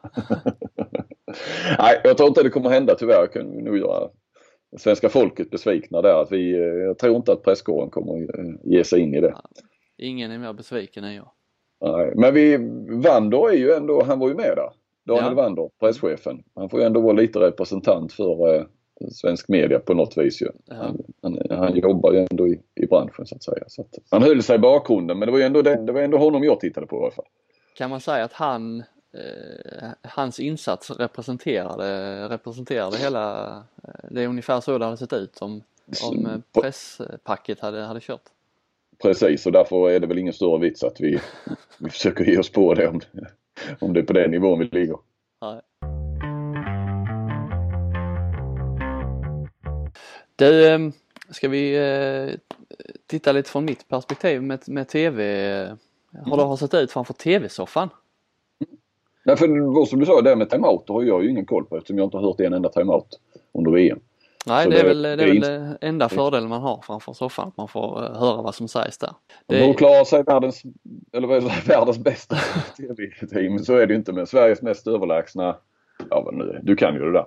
[1.78, 3.14] Nej, jag tror inte det kommer hända tyvärr.
[3.20, 4.08] Jag kan nog göra
[4.78, 6.22] svenska folket besvikna där.
[6.22, 9.34] Att vi, eh, jag tror inte att presskåren kommer eh, ge sig in i det.
[9.98, 11.30] Ingen är mer besviken än jag.
[11.80, 12.56] Nej, men vi,
[12.90, 14.70] Wander är ju ändå, han var ju med där.
[15.06, 15.42] Daniel ja.
[15.42, 16.42] Wander, presschefen.
[16.54, 18.64] Han får ju ändå vara lite representant för eh,
[19.12, 20.48] svensk media på något vis ju.
[20.64, 20.74] Ja.
[20.74, 23.64] Han, han, han, jobbar ju ändå i, i branschen så att säga.
[23.66, 26.00] Så att, han höll sig i bakgrunden men det var ju ändå, det, det var
[26.00, 27.24] ändå honom jag tittade på i alla fall.
[27.76, 28.82] Kan man säga att han
[30.02, 35.62] hans insats representerade, representerade hela, eh, det är ungefär så det hade sett ut om,
[36.02, 38.22] om presspacket hade, hade kört.
[39.02, 41.20] Precis och därför är det väl ingen större vits att vi,
[41.78, 43.00] vi försöker ge oss på det om,
[43.78, 44.98] om det är på den nivån vi ligger.
[45.40, 45.60] Nej.
[50.36, 50.92] Du,
[51.30, 52.38] ska vi eh,
[53.06, 55.76] titta lite från mitt perspektiv med, med TV?
[56.26, 57.88] Har det har sett ut framför TV-soffan?
[59.24, 61.98] Nej, för som du sa, det med timeout har jag ju ingen koll på eftersom
[61.98, 63.20] jag inte har hört en enda timeout
[63.58, 63.98] under VM.
[64.46, 66.80] Nej, Så det är det- väl, det är det väl det enda fördelen man har
[66.86, 69.10] framför soffan, att man får eh, höra vad som sägs där.
[69.46, 70.62] De Det, borde klara sig världens,
[71.12, 72.36] eller vad är det, världens bästa
[72.76, 73.58] TV-team.
[73.58, 75.56] Så är det ju inte men Sveriges mest överlägsna,
[76.10, 77.26] ja vad nu du kan ju det där.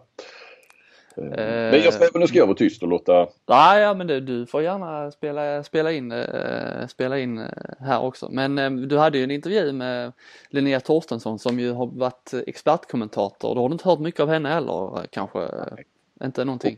[1.17, 4.19] Eh, Men jag ska, nu ska jag vara tyst och låta, nej, ja, men det,
[4.19, 7.45] du får gärna spela, spela, in, eh, spela in eh,
[7.79, 8.29] här också.
[8.31, 10.11] Men du hade ju en intervju med
[10.49, 13.55] Linnea Torstensson som ju har varit expertkommentator.
[13.55, 15.39] Då har du inte hört mycket av henne heller kanske?
[16.23, 16.77] Inte någonting?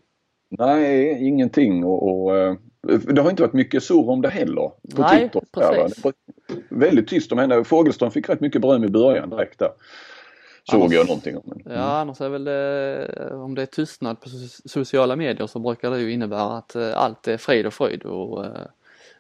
[0.52, 2.58] nej ingenting och, och
[3.14, 4.72] det har inte varit mycket surr om det heller.
[4.96, 6.04] På Nej, Twitter, precis.
[6.70, 7.64] Väldigt tyst om henne.
[7.64, 9.70] Fogelström fick rätt mycket beröm i början direkt där.
[10.70, 11.44] Såg Annars- jag någonting om.
[11.46, 15.60] Men, Ja, annars är väl det, om det är tystnad på so- sociala medier så
[15.60, 18.52] brukar det ju innebära att eh, allt är frid och fröjd och eh,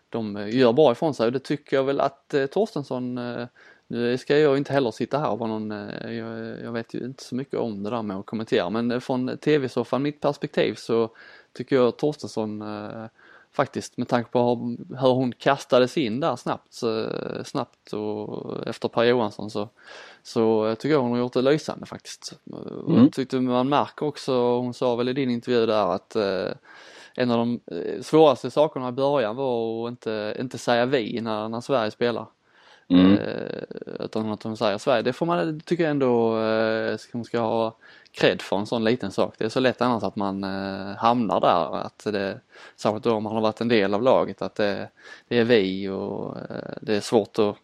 [0.09, 3.47] de eh, gör bra ifrån sig och det tycker jag väl att eh, Torstensson eh,
[3.87, 6.99] nu ska jag inte heller sitta här och vara någon, eh, jag, jag vet ju
[7.05, 10.73] inte så mycket om det där med att kommentera men eh, från tv-soffan, mitt perspektiv
[10.75, 11.09] så
[11.53, 13.05] tycker jag Torstensson eh,
[13.53, 14.55] faktiskt med tanke på
[14.89, 16.73] hur, hon kastades in där snabbt,
[17.45, 19.69] snabbt och efter Per Johansson så
[20.23, 22.39] så tycker jag hon har gjort det lysande faktiskt.
[22.87, 23.03] Mm.
[23.03, 26.51] Jag tyckte man märker också, hon sa väl i din intervju där att eh,
[27.15, 31.49] en av de eh, svåraste sakerna i början var att inte, inte säga vi när,
[31.49, 32.25] när Sverige spelar.
[32.89, 33.17] mm.
[33.17, 33.63] Eh,
[33.99, 35.01] utan att hon säger Sverige.
[35.01, 37.77] Det får man, tycker jag ändå eh, ska- ska ha
[38.11, 39.35] cred för en sån liten sak.
[39.37, 41.77] Det är så lätt annars att man eh, hamnar där.
[41.77, 42.39] Att det,
[42.75, 44.89] särskilt då om man har varit en del av laget att det,
[45.27, 47.55] det är vi och eh, det är svårt att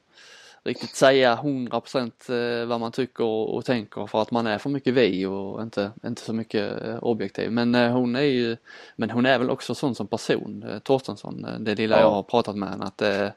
[0.64, 4.94] riktigt säga 100% eh, vad man tycker och, tänker för att man är för mycket
[4.94, 7.52] vi och inte, inte så mycket eh, objektiv.
[7.52, 8.58] Men eh, hon är ju,
[8.96, 12.02] men hon är väl också sån som person, Torstensson, det lilla Ja.
[12.02, 13.30] jag har pratat med henne att eh,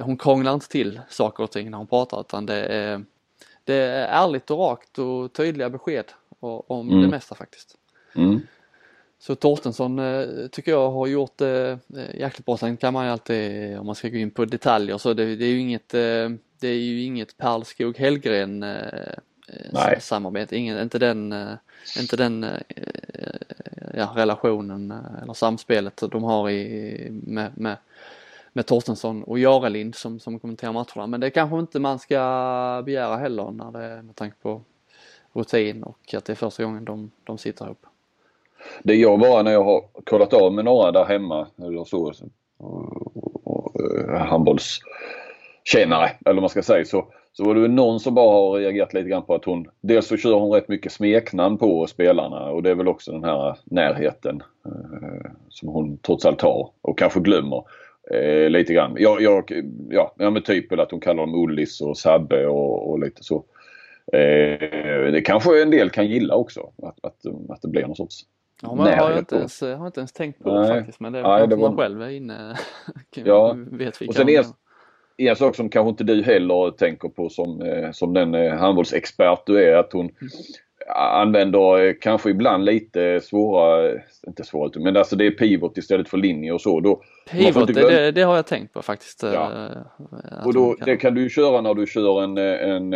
[0.00, 3.04] hon krånglar inte till saker och ting när hon pratar utan det är,
[3.66, 6.04] det är ärligt och rakt och tydliga besked
[6.40, 7.02] om Mm.
[7.02, 7.76] det mesta faktiskt.
[8.14, 8.40] Mm.
[9.18, 12.56] Så Torstensson eh, tycker jag har gjort det eh, jäkligt bra.
[12.56, 15.44] Sen kan man ju alltid, om man ska gå in på detaljer, så det, det
[15.44, 16.28] är ju inget, eh,
[16.60, 18.70] det är ju inget Perlskog Hellgren eh,
[19.48, 20.00] eh, Nej.
[20.00, 20.56] samarbete.
[20.56, 21.34] Ingen, inte den,
[21.98, 22.46] inte den
[23.94, 27.76] ja, relationen eller samspelet de har i, med, med,
[28.56, 31.06] med Torstensson och Jarelind som, som kommenterar matcherna.
[31.06, 34.60] Men det kanske inte man ska begära heller när det, med tanke på
[35.32, 37.86] rutin och att det är första gången de, de sitter ihop.
[38.82, 42.12] Det är jag bara när jag har kollat av med några där hemma eller så,
[42.58, 47.70] och, och, och, eh, handbollskännare eller vad man ska säga så, så var det väl
[47.70, 50.68] någon som bara har reagerat lite grann på att hon dels så kör hon rätt
[50.68, 55.98] mycket smeknamn på spelarna och det är väl också den här närheten eh, som hon
[55.98, 57.64] trots allt har och kanske glömmer
[58.10, 58.94] eh, lite grann.
[58.98, 59.52] Jag, jag,
[59.90, 63.44] ja, ja men typ att hon kallar dem Ullis och Sabbe och, och lite så.
[64.12, 67.16] Eh, det kanske en del kan gilla också att, att,
[67.48, 68.20] att det blir någon sorts
[68.62, 70.68] Ja, men jag har närhet inte, ens, jag har inte ens tänkt på Nej.
[70.68, 72.56] det faktiskt men det är Nej, det man var- själv är inne
[73.14, 73.56] Ja.
[73.70, 74.44] vet vilka Och sen är-
[75.18, 79.42] En sak som kanske inte du heller tänker på som, eh, som den eh, handbollsexpert
[79.46, 80.10] du är att hon
[80.94, 83.92] använder eh, kanske ibland lite svåra,
[84.26, 86.80] inte svåra men alltså det är pivot istället för linje och så.
[86.80, 89.22] Då, Pivot, inte det, det, har jag tänkt på faktiskt.
[89.22, 89.30] Ja.
[89.32, 89.76] eh,
[90.30, 92.90] att och då, kan- det kan du köra när du kör en, eh, en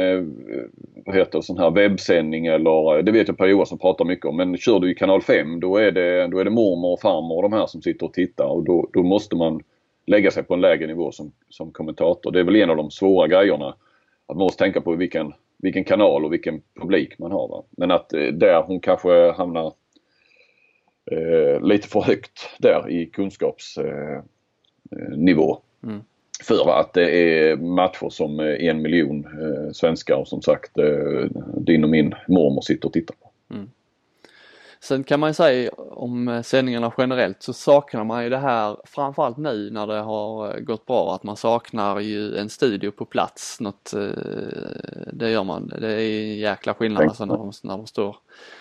[1.07, 4.37] vad heter det, sån här webbsändning eller det vet jag Per Johansson pratar mycket om.
[4.37, 7.37] Men kör du i kanal 5 då är det, då är det mormor och farmor
[7.37, 9.63] och de här som sitter och tittar och då, då måste man
[10.07, 12.33] lägga sig på en lägre nivå som, som kommentator.
[12.33, 13.69] Det är väl en av de svåra grejerna.
[14.27, 15.33] Att man måste tänka på vilken,
[15.63, 17.49] vilken kanal och vilken publik man har.
[17.49, 17.65] Va?
[17.71, 19.73] Men att eh, där hon kanske hamnar
[21.11, 24.23] eh, lite för högt där i kunskapsnivå.
[24.93, 25.89] Eh, eh.
[25.93, 26.01] Mm.
[26.45, 31.25] För att det är matcher som eh, en miljon eh, svenskar och som sagt eh,
[31.57, 33.17] din och min mormor sitter och tittar.
[34.83, 38.77] Sen kan man ju säga om eh, sändningarna generellt så saknar man ju det här
[38.85, 43.05] framförallt nu när det har eh, gått bra att man saknar ju en studio på
[43.05, 43.61] plats.
[43.61, 44.01] Något, eh,
[45.13, 45.73] det gör man.
[45.81, 48.17] Det är en jäkla skillnad alltså när de, när de står,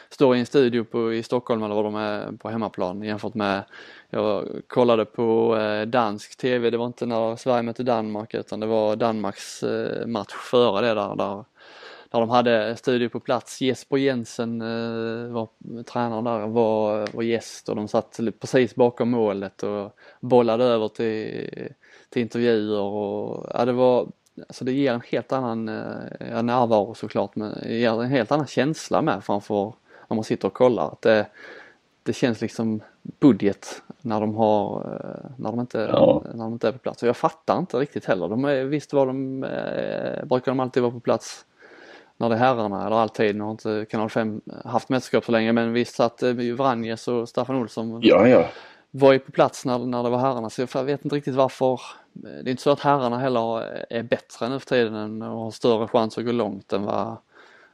[0.09, 3.63] står i en studio på, i Stockholm eller var de är på hemmaplan jämfört med
[4.09, 5.57] jag kollade på
[5.87, 9.63] dansk tv, det var inte när Sverige mötte Danmark utan det var Danmarks
[10.05, 11.43] match före det där, där
[12.09, 13.61] där de hade studio på plats.
[13.61, 15.47] Jesper Jensen eh, var
[15.83, 21.49] tränaren där, var, var gäst och de satt precis bakom målet och bollade över till,
[22.09, 24.07] till intervjuer och ja, det var
[24.47, 28.47] Alltså det ger en helt annan eh, närvaro såklart men det ger en helt annan
[28.47, 29.73] känsla med framför
[30.07, 30.87] när man sitter och kollar.
[30.91, 31.25] Att det,
[32.03, 32.81] det känns liksom
[33.19, 36.23] budget när de har, eh, när de inte, ja.
[36.33, 37.03] när de inte är på plats.
[37.03, 38.27] Och jag fattar inte riktigt heller.
[38.27, 41.45] De är, visst var de, eh, brukar de alltid vara på plats
[42.19, 45.53] när det är herrarna, eller alltid, nu har inte kanal 5 haft mästerskap så länge
[45.53, 48.45] men visst att eh, Vranjes och Staffan Olsson ja, ja.
[48.91, 51.81] var ju på plats när, när det var herrarna så jag vet inte riktigt varför.
[52.13, 53.59] Det är inte så att herrarna heller
[53.89, 57.17] är bättre nu för tiden och har större chans att gå långt än vad,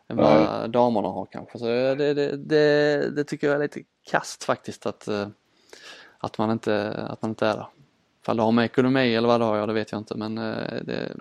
[0.08, 1.60] än vad damerna har kanske.
[1.60, 3.82] Så det, det, det, det, tycker jag är lite
[4.12, 5.28] kast faktiskt att, eh,
[6.18, 7.68] att, man, inte, att man inte är där.
[8.26, 10.38] Ifall det har med ekonomi eller vad det har, ja, det vet jag inte men
[10.38, 11.15] eh, det,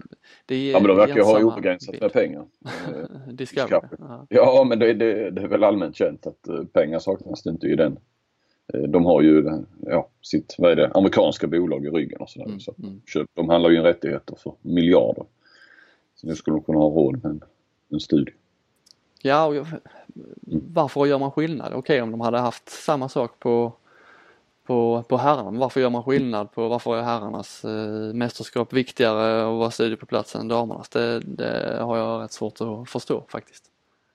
[0.47, 2.47] det Ja men de verkar ju ha obegränsat med pengar.
[3.33, 3.81] Discovery.
[3.99, 4.27] Ja.
[4.29, 7.77] ja men det, det, det, är väl allmänt känt att eh, pengar saknas inte i
[7.77, 7.99] den.
[8.89, 12.47] De har ju ja, sitt, vad är det, amerikanska bolag i ryggen och sådär.
[12.47, 13.01] Mm, så mm.
[13.35, 15.25] De handlar ju in rättigheter för miljarder.
[16.15, 17.41] Så nu skulle de kunna ha råd med en,
[17.93, 18.33] en studie.
[19.23, 19.67] Ja, och
[20.73, 21.67] varför gör man skillnad?
[21.67, 23.73] Okej okay, om de hade haft samma sak på,
[24.67, 29.59] på, på herrarna, varför gör man skillnad på varför är herrarnas eh, mästerskap viktigare och
[29.59, 30.89] vara studie på plats än damernas?
[30.89, 33.65] Det, det, har jag rätt svårt att förstå faktiskt.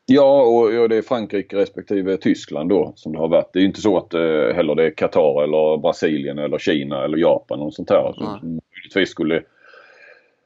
[0.06, 3.54] Ja och, och det är Frankrike respektive Tyskland då som det har varit.
[3.54, 7.18] Det är inte så att eh, heller det är Qatar eller Brasilien eller Kina eller
[7.18, 8.14] Japan och sånt här.
[8.14, 9.43] Som möjligtvis skulle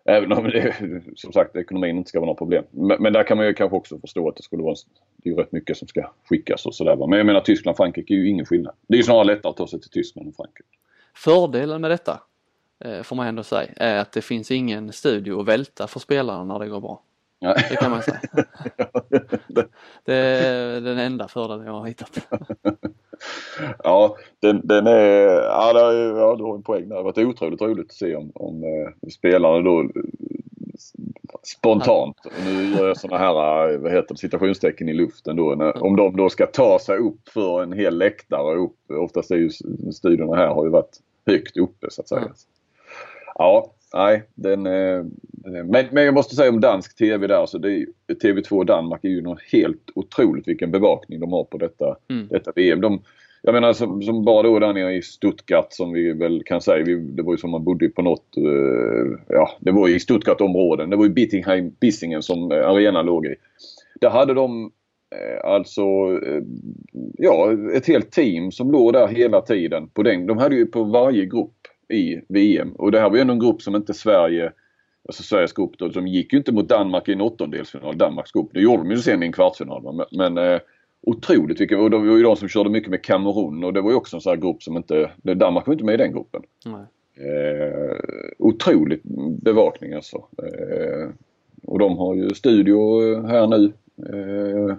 [0.05, 0.75] Även om det
[1.15, 2.63] som sagt ekonomin inte ska vara något problem.
[2.71, 4.75] Men, men, där kan man ju kanske också förstå att det skulle vara
[5.17, 6.95] det är rätt mycket som ska skickas och sådär.
[6.95, 8.75] Men jag menar Tyskland Frankrike är ju ingen skillnad.
[8.87, 10.69] Det är ju snarare lättare att ta sig till Tyskland än Frankrike.
[11.15, 12.21] Fördelen med detta
[12.85, 16.43] eh, får man ändå säga är att det finns ingen studio att välta för spelarna
[16.43, 17.01] när det går bra.
[17.69, 18.19] Det kan man säga.
[20.05, 22.27] det är den enda fördelen jag har hittat.
[23.83, 26.89] ja, den, den är, ja, är, ja du har en poäng där.
[26.89, 29.87] Det har varit otroligt roligt att se om, om eh, spelarna då eh,
[31.43, 35.83] spontant, nu gör jag sådana här eh, vad heter det, citationstecken i luften då, när,
[35.83, 39.49] om de då ska ta sig upp för en hel läktare upp, oftast är ju
[39.91, 42.31] studiorna här har ju varit högt uppe så att säga.
[43.35, 44.63] Ja, nej, den,
[45.43, 47.85] men, men jag måste säga om dansk TV där, så det är,
[48.23, 52.27] TV2 Danmark är ju något helt otroligt vilken bevakning de har på detta, mm.
[52.27, 52.81] detta VM.
[52.81, 53.01] De,
[53.41, 56.85] jag menar som, som bara då där nere i Stuttgart som vi väl kan säga,
[56.85, 60.89] vi, det var ju som man bodde på något, uh, ja det var i Stuttgart-områden.
[60.89, 63.35] Det var ju Bittingheim, Bissingen som uh, arenan låg i.
[64.01, 64.71] Där hade de
[65.43, 65.81] alltså,
[67.17, 69.87] ja ett helt team som låg där hela tiden.
[69.87, 70.27] På den.
[70.27, 71.62] De hade ju på varje grupp
[71.93, 74.51] i VM och det här var ju ändå en grupp som inte Sverige
[75.07, 78.49] alltså Sveriges grupp då, de gick ju inte mot Danmark i en åttondelsfinal, Danmarks grupp.
[78.53, 79.95] Det gjorde de ju sen i en kvartsfinal.
[79.95, 80.59] Men, men eh,
[81.01, 83.89] otroligt vilka, och det var ju de som körde mycket med Kamerun och det var
[83.89, 86.41] ju också en sån här grupp som inte, Danmark var inte med i den gruppen.
[87.15, 87.97] Eh,
[88.39, 89.03] otroligt
[89.41, 90.17] bevakning alltså.
[90.17, 91.09] Eh,
[91.63, 92.77] och de har ju studio
[93.27, 93.73] här nu.
[94.09, 94.75] Eh,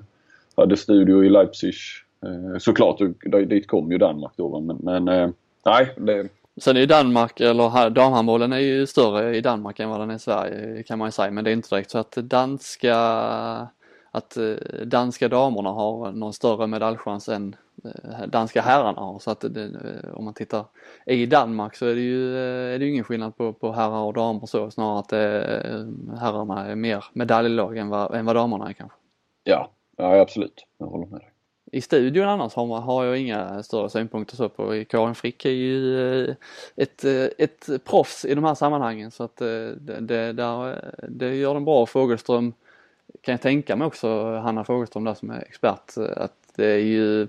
[0.56, 1.74] hade studio i Leipzig.
[2.22, 3.00] Eh, såklart,
[3.46, 5.30] dit kom ju Danmark då men, men eh,
[5.66, 5.88] nej.
[5.96, 6.28] Det,
[6.60, 10.14] Sen är ju Danmark, eller damhandbollen är ju större i Danmark än vad den är
[10.14, 12.96] i Sverige kan man ju säga men det är inte direkt så att danska
[14.14, 14.54] att eh,
[14.86, 19.18] danska damerna har någon större medaljchans än eh, danska herrarna har.
[19.18, 20.64] Så att det, eh, om man tittar
[21.06, 22.36] i Danmark så är det ju,
[22.74, 24.70] är det ingen skillnad på, på herrar och damer så.
[24.70, 25.86] Snarare att det,
[26.20, 28.98] herrarna är mer medaljlag än vad, än vad damerna är kanske.
[29.44, 30.66] Ja, ja absolut.
[30.78, 31.33] Jag håller med dig.
[31.74, 34.84] I studion annars har, man, har jag inga större synpunkter så på.
[34.88, 35.98] Karin Frick är ju
[36.28, 36.34] eh,
[36.76, 41.34] ett, eh, ett proffs i de här sammanhangen så att eh, det, det, där, det
[41.34, 41.86] gör den bra.
[41.86, 42.52] Fågelström
[43.20, 47.28] kan jag tänka mig också, Hanna Fogelström där som är expert, att det är ju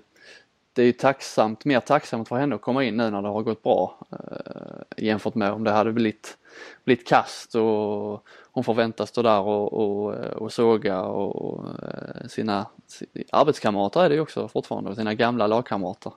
[0.74, 3.43] det är ju tacksamt, mer tacksamt för henne att komma in nu när det har
[3.43, 6.38] gått bra eh, jämfört med om det hade blivit,
[6.84, 8.24] blivit kast och
[8.56, 14.03] hon får vänta stå där och, och, och såga och, och eh, sina, sina arbetskamrater
[14.03, 16.12] är det ju också fortfarande sina gamla lagkamrater.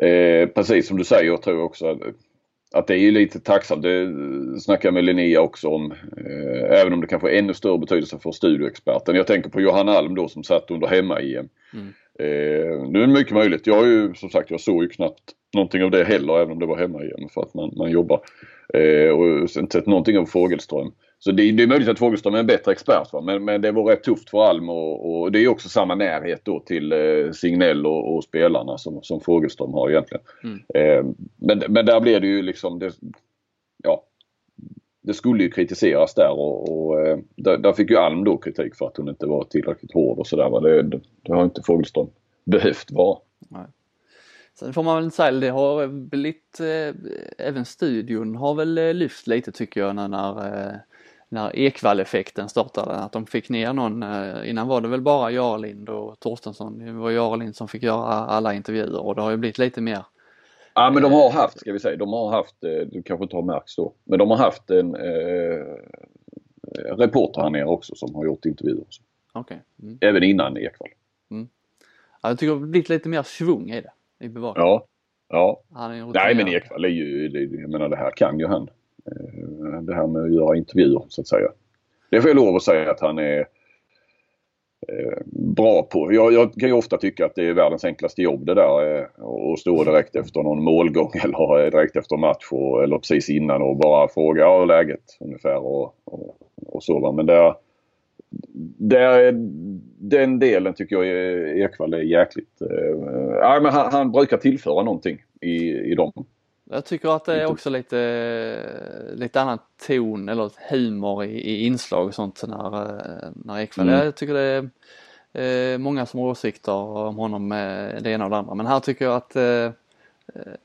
[0.00, 1.98] Eh, precis som du säger, jag tror också att
[2.72, 3.82] att det är lite tacksamt.
[3.82, 4.08] Det
[4.60, 5.92] snackade jag med Linnea också om.
[5.92, 9.16] Eh, även om det kanske är ännu större betydelse för studioexperten.
[9.16, 11.48] Jag tänker på Johanna Alm då som satt under hemma-EM.
[11.72, 11.86] Mm.
[12.18, 13.66] Eh, nu är det mycket möjligt.
[13.66, 15.22] Jag har ju som sagt, jag såg ju knappt
[15.54, 18.20] någonting av det heller även om det var hemma-EM för att man, man jobbar.
[18.74, 20.92] Eh, och inte sett någonting av Fågelström.
[21.22, 23.20] Så det, det, är möjligt att Fogelström är en bättre expert va?
[23.20, 26.40] Men, men det var rätt tufft för Alm och, och det är också samma närhet
[26.44, 30.24] då till eh, Signell och, och, spelarna som, som Fogelström har egentligen.
[30.44, 30.60] Mm.
[30.74, 31.04] Eh,
[31.36, 32.92] men, men där blev det ju liksom det,
[33.82, 34.04] ja,
[35.02, 38.76] det skulle ju kritiseras där och, och eh, där, där, fick ju Alm då kritik
[38.76, 40.60] för att hon inte var tillräckligt hård och sådär.
[40.60, 42.08] Det, det, det har inte Fogelström
[42.44, 43.18] behövt vara.
[43.48, 43.66] Nej.
[44.54, 46.94] Sen får man väl säga, det har blivit, eh,
[47.38, 50.74] även studion har väl eh, lyft lite tycker jag när, när, eh,
[51.32, 52.92] när Ekvall-effekten startade.
[52.92, 56.78] Att de fick ner någon, eh, innan var det väl bara Jarlind och Torstensson.
[56.78, 60.04] Det var Jarlind som fick göra alla intervjuer och det har ju blivit lite mer
[60.74, 63.36] Ja men de har haft, ska vi säga, de har haft, eh, du kanske inte
[63.36, 65.64] har märkt då, men de har haft en eh,
[66.96, 68.84] reporter här nere också som har gjort intervjuer.
[69.34, 69.56] Okay.
[69.82, 69.98] Mm.
[70.00, 70.88] Även innan Ekvall.
[71.30, 71.48] Mm.
[72.22, 73.92] Ja, jag tycker det har blivit lite mer svung i det,
[74.24, 74.68] i bevakningen.
[74.68, 74.86] Ja.
[75.28, 75.62] ja.
[76.14, 77.28] Nej men Ekvall är ju,
[77.60, 78.68] jag menar det här kan ju han.
[79.10, 81.48] Eh, det här med att göra intervjuer så att säga.
[82.10, 83.38] Det får jag lov att säga att han är
[84.88, 86.12] eh, bra på.
[86.12, 88.96] Jag, jag, kan ju ofta tycka att det är världens enklaste jobb det där.
[88.96, 89.04] Eh,
[89.52, 93.76] att stå direkt efter någon målgång eller direkt efter match och, eller precis innan och
[93.76, 96.36] bara fråga ja, läget ungefär och, och,
[96.66, 97.12] och så.
[97.12, 97.54] Men där,
[98.78, 99.32] där,
[99.98, 102.62] den delen tycker jag Ekwall är jäkligt...
[103.42, 106.12] Äh, men han, han brukar tillföra någonting i, i dem.
[106.72, 112.06] Jag tycker att det är också lite, lite annan ton eller humor i, i inslag
[112.06, 112.70] och sånt när,
[113.34, 113.88] när Ekvall.
[113.88, 114.04] Mm.
[114.04, 114.70] Jag tycker det
[115.32, 118.66] är eh, många som har åsikter om honom med det ena och det andra men
[118.66, 119.70] här tycker jag att eh,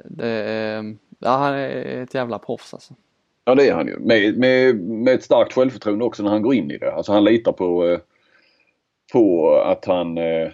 [0.05, 2.93] det är, ja, han är ett jävla proffs alltså.
[3.45, 3.99] Ja det är han ju.
[3.99, 6.93] Med, med, med ett starkt självförtroende också när han går in i det.
[6.93, 7.99] Alltså han litar på, eh,
[9.13, 10.49] på att han, eh,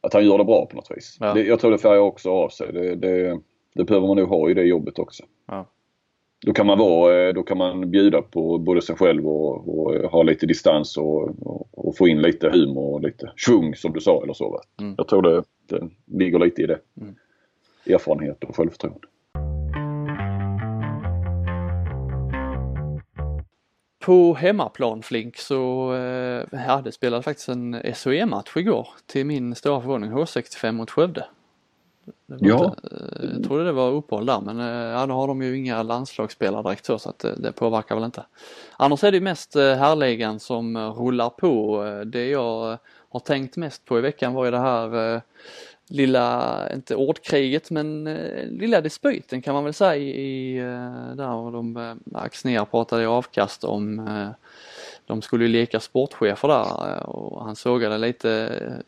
[0.00, 1.16] att han gör det bra på något vis.
[1.20, 1.34] Ja.
[1.34, 2.72] Det, jag tror det färgar också av sig.
[2.72, 3.40] Det, det,
[3.76, 5.24] det behöver man nog ha i det jobbet också.
[5.46, 5.66] Ja.
[6.46, 10.10] Då kan man vara, eh, då kan man bjuda på både sig själv och, och
[10.10, 14.00] ha lite distans och, och, och, få in lite humor och lite svung som du
[14.00, 14.60] sa eller så.
[14.80, 14.94] Mm.
[14.98, 16.78] Jag tror det, det ligger lite i det.
[17.00, 17.14] Mm.
[17.86, 19.06] Erfarenhet och självförtroende.
[24.04, 29.80] På hemmaplan Flink så, eh, ja det spelade faktiskt en SOE-match igår till min stora
[29.80, 31.26] förvåning H65 mot Skövde.
[32.26, 32.64] Ja.
[32.64, 35.56] Inte, eh, jag trodde det var uppehåll där men eh, ja, då har de ju
[35.56, 38.22] inga landslagsspelare direkt så, så att det, det påverkar väl inte.
[38.76, 41.82] Annars är det mest eh, härligan som rullar på.
[42.06, 42.78] Det jag
[43.08, 45.20] har tänkt mest på i veckan var ju det här
[45.88, 48.04] lilla, inte ordkriget men
[48.50, 50.58] lilla dispyten kan man väl säga i,
[51.16, 54.08] där och de, Axnér pratade i avkast om
[55.06, 58.30] de skulle ju leka sportchefer där eh, och han sågade lite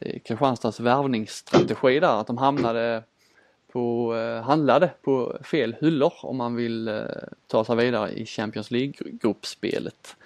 [0.01, 3.03] eh, Kristianstads värvningsstrategi där att de hamnade
[3.73, 7.07] på, eh, handlade på fel hyllor om man vill
[7.47, 10.17] ta sig vidare i Champions League-gruppspelet.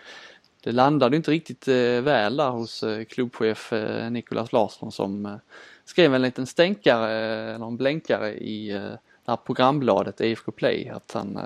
[0.64, 3.72] Det landade inte riktigt väl där hos klubbchef
[4.10, 5.38] Nicolas Larsson som
[5.84, 7.12] skrev en liten stänkare,
[7.54, 11.38] eller en blänkare i det här programbladet IFK Play att han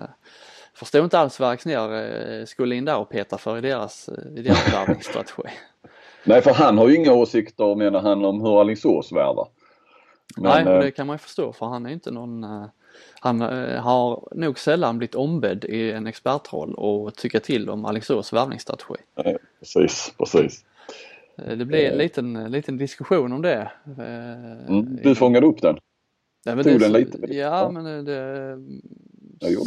[0.77, 4.73] förstod inte alls vad Axnér skulle in där och peta för i deras, i deras
[4.73, 5.43] värvningsstrategi.
[6.25, 9.49] Nej för han har ju inga åsikter menar han om hur Alingsås värvar.
[10.37, 12.47] Men, Nej, och det kan man ju förstå för han är inte någon
[13.21, 13.41] han
[13.81, 18.95] har nog sällan blivit ombedd i en expertroll och tycka till om Alingsås värvningsstrategi.
[19.25, 20.65] Nej, precis, precis.
[21.37, 23.71] Det blev en liten, liten diskussion om det.
[24.69, 25.79] Mm, du fångade upp den?
[26.45, 27.19] Ja, men Tog det, den lite?
[27.35, 27.71] Ja, ja.
[27.71, 28.57] men det,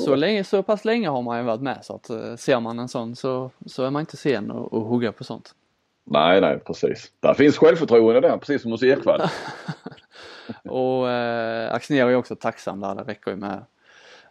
[0.05, 2.87] så, länge, så pass länge har man ju varit med så att ser man en
[2.87, 5.55] sån så, så är man inte sen att hugga på sånt.
[6.03, 7.11] Nej, nej precis.
[7.19, 9.21] Där finns självförtroende där precis som hos Ekvall.
[10.69, 13.63] och eh, Axnér är också tacksam där, det räcker ju med.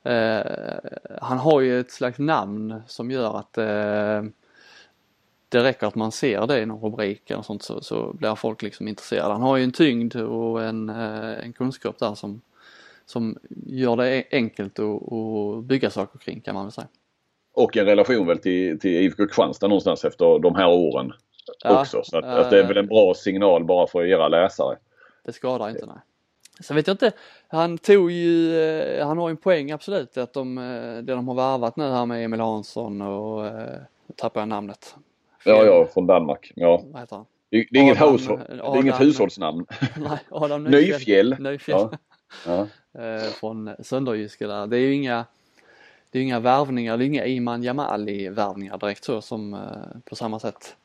[0.02, 0.78] Eh,
[1.20, 4.22] han har ju ett slags namn som gör att eh,
[5.48, 8.62] det räcker att man ser det i någon rubrik eller sånt så, så blir folk
[8.62, 9.32] liksom intresserade.
[9.32, 12.40] Han har ju en tyngd och en, eh, en kunskap där som,
[13.10, 16.88] som gör det enkelt att, bygga saker kring kan man väl säga.
[17.54, 21.12] Och en relation väl till, till IFK Kristianstad någonstans efter de här åren
[21.64, 22.02] ja, också.
[22.04, 24.76] Så att, äh, att, det är väl en bra signal bara för era läsare.
[25.24, 25.96] Det skadar inte nej.
[26.60, 27.12] Sen vet jag inte,
[27.48, 31.28] han tog ju, eh, han har ju en poäng absolut att de, eh, det de
[31.28, 33.50] har värvat nu här med Emil Hansson och
[34.16, 34.94] tappar jag namnet.
[35.44, 35.52] Fel.
[35.52, 36.52] Ja, ja, från Danmark.
[36.54, 36.82] Ja.
[36.84, 37.26] Vad heter han?
[37.50, 39.66] Det, är inget, Adam, hushåll, det är inget hushållsnamn.
[39.96, 41.36] Nej, Adam Nyfjäll.
[41.38, 41.78] Nyfjäll.
[41.78, 41.90] Ja.
[42.46, 42.66] ja.
[42.98, 44.66] Eh, från Sönderjyske där.
[44.66, 45.24] Det är ju inga,
[46.10, 50.16] det är inga värvningar, det är inga Iman Jamali värvningar direkt så som eh, på
[50.16, 50.76] samma sätt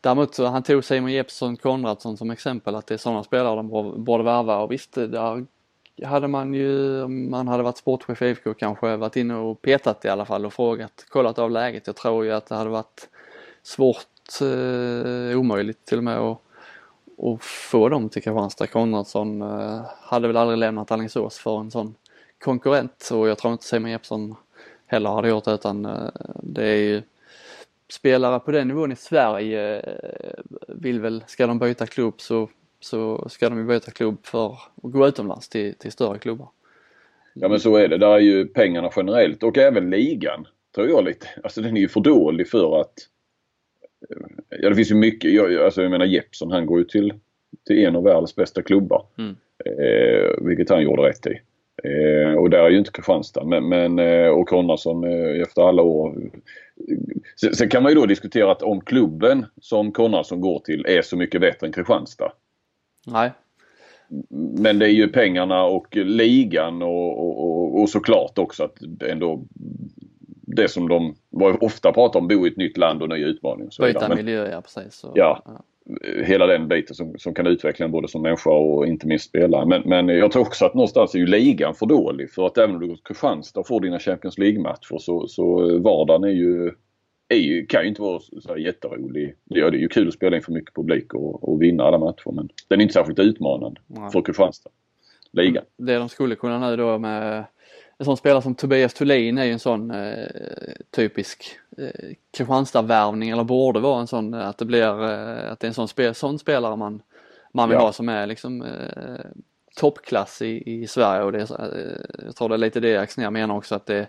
[0.00, 3.68] Däremot så han tog Simon Jeppsson Konradsson som exempel att det är sådana spelare de
[4.04, 5.46] borde värva och visst där
[6.04, 10.04] hade man ju, om man hade varit sportchef i IFK kanske varit inne och petat
[10.04, 11.86] i alla fall och frågat, kollat av läget.
[11.86, 13.08] Jag tror ju att det hade varit
[13.62, 16.42] svårt, eh, omöjligt till och med att
[17.18, 18.66] och få dem till Kristianstad.
[18.66, 21.94] Konradsson eh, hade väl aldrig lämnat Alingsås för en sån
[22.38, 24.34] konkurrent och jag tror inte Simon Jeppsson
[24.86, 26.10] heller hade gjort det utan eh,
[26.42, 27.02] det är ju
[27.88, 32.48] spelare på den nivån i Sverige eh, vill väl, ska de byta klubb så,
[32.80, 36.48] så ska de ju byta klubb för att gå utomlands till, till större klubbar.
[37.34, 37.98] Ja men så är det.
[37.98, 41.26] Där är ju pengarna generellt och även ligan tror jag lite.
[41.42, 42.94] Alltså den är ju för dålig för att
[44.48, 45.32] Ja det finns ju mycket.
[45.32, 47.12] Jag, alltså jag menar Jeppson han går ju till,
[47.66, 49.06] till en av världens bästa klubbar.
[49.18, 49.36] Mm.
[49.64, 51.40] Eh, vilket han gjorde rätt i.
[51.84, 53.44] Eh, och där är ju inte Kristianstad.
[53.44, 56.30] Men, men eh, och Konradsson eh, efter alla år.
[57.40, 61.02] Sen, sen, kan man ju då diskutera att om klubben som Konradsson går till är
[61.02, 62.32] så mycket bättre än Kristianstad.
[63.06, 63.30] Nej.
[64.58, 69.44] Men det är ju pengarna och ligan och, och, och, och såklart också att ändå
[70.58, 71.14] det som de
[71.60, 73.86] ofta pratar om, bo i ett nytt land och nya utmaningar.
[73.86, 74.94] Byta miljö, ja precis.
[74.94, 75.64] Så, ja, ja,
[76.24, 79.66] hela den biten som, som kan utveckla en både som människa och inte minst spelare.
[79.66, 82.74] Men, men jag tror också att någonstans är ju ligan för dålig för att även
[82.74, 86.72] om du går till Kristianstad och får dina Champions League-matcher så, så vardagen är ju,
[87.28, 89.34] är ju, kan ju inte vara så jätterolig.
[89.44, 92.48] Det är ju kul att spela inför mycket publik och, och vinna alla matcher men
[92.68, 94.10] den är inte särskilt utmanande ja.
[94.10, 94.70] för Kristianstad.
[95.32, 95.64] Ligan.
[95.76, 97.44] Det de skulle kunna nu då med
[97.98, 100.28] en sån spelare som Tobias Thulin är ju en sån eh,
[100.90, 105.64] typisk eh, Kristianstad-värvning eller borde vara en sån eh, att det blir eh, att det
[105.64, 107.02] är en sån, spel, sån spelare man,
[107.52, 107.82] man vill ja.
[107.82, 109.26] ha som är liksom eh,
[109.76, 113.30] toppklass i, i Sverige och det är, eh, jag tror det är lite det Axnér
[113.30, 114.08] menar också att det är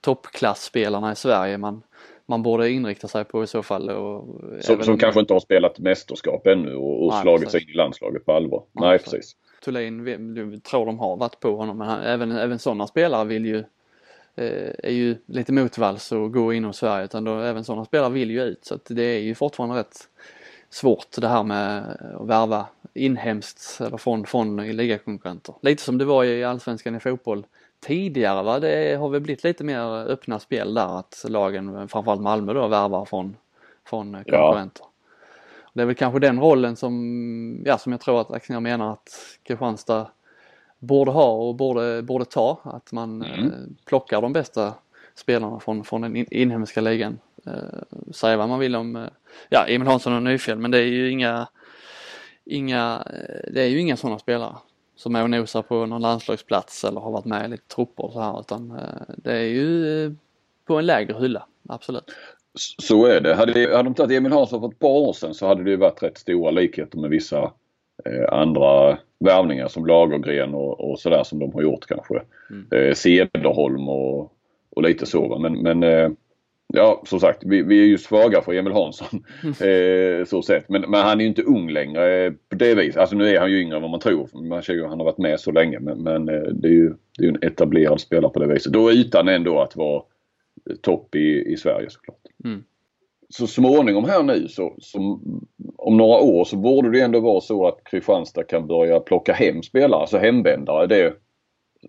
[0.00, 1.82] toppklassspelarna i Sverige man,
[2.26, 3.90] man borde inrikta sig på i så fall.
[3.90, 7.74] Och som, som kanske inte har spelat mästerskap ännu och, och slagit sig in i
[7.76, 8.62] landslaget på allvar.
[8.72, 9.36] Nej, Nej precis.
[9.64, 13.58] Thulin tror de har varit på honom men han, även, även sådana spelare vill ju
[14.34, 18.30] eh, är ju lite motvalls och gå inom Sverige utan då, även sådana spelare vill
[18.30, 20.08] ju ut så att det är ju fortfarande rätt
[20.70, 25.54] svårt det här med att värva inhemskt eller från, från ligakonkurrenter.
[25.62, 27.46] Lite som det var i Allsvenskan i fotboll
[27.80, 32.52] tidigare va, det har väl blivit lite mer öppna spel där att lagen, framförallt Malmö
[32.52, 33.36] då, värvar från,
[33.84, 34.84] från konkurrenter.
[34.84, 34.91] Ja.
[35.72, 39.08] Det är väl kanske den rollen som, ja, som jag tror att Axnér menar att
[39.42, 40.10] Kristianstad
[40.78, 42.60] borde ha och borde, borde ta.
[42.64, 43.46] Att man mm.
[43.46, 43.52] eh,
[43.84, 44.74] plockar de bästa
[45.14, 47.18] spelarna från, från den inhemska ligan.
[47.46, 49.08] Eh, säga vad man vill om, eh,
[49.48, 51.48] ja Emil Hansson och Nyfjäll men det är ju inga,
[52.44, 54.56] inga, eh, det är ju inga sådana spelare
[54.96, 58.12] som är och nosar på någon landslagsplats eller har varit med i lite trupper och
[58.12, 58.80] så här utan
[59.16, 60.16] det är ju
[60.64, 62.10] på en lägre hylla, absolut.
[62.54, 63.34] Så är det.
[63.34, 66.02] Hade, hade de tagit Emil Hansson för ett par år sedan så hade det varit
[66.02, 67.52] rätt stora likheter med vissa
[68.04, 72.22] eh, andra värvningar som Lagergren och, och sådär som de har gjort kanske.
[72.50, 72.88] Mm.
[72.88, 74.32] Eh, Cederholm och,
[74.70, 75.38] och lite så.
[75.38, 76.10] Men, men eh,
[76.72, 79.24] ja som sagt vi, vi, är ju svaga för Emil Hansson.
[79.42, 79.54] Mm.
[80.20, 80.68] Eh, så sett.
[80.68, 83.00] Men, men, han är ju inte ung längre eh, på det viset.
[83.00, 84.28] Alltså nu är han ju yngre än vad man tror.
[84.48, 86.94] Man ser ju han har varit med så länge men, men eh, det är ju
[87.18, 88.72] det är en etablerad spelare på det viset.
[88.72, 90.02] Då utan ändå att vara
[90.80, 92.20] topp i, i Sverige såklart.
[92.44, 92.64] Mm.
[93.28, 95.20] Så småningom här nu så, så,
[95.76, 99.62] om några år så borde det ändå vara så att Kristianstad kan börja plocka hem
[99.62, 100.86] spelare, alltså hemvändare.
[100.86, 101.14] Det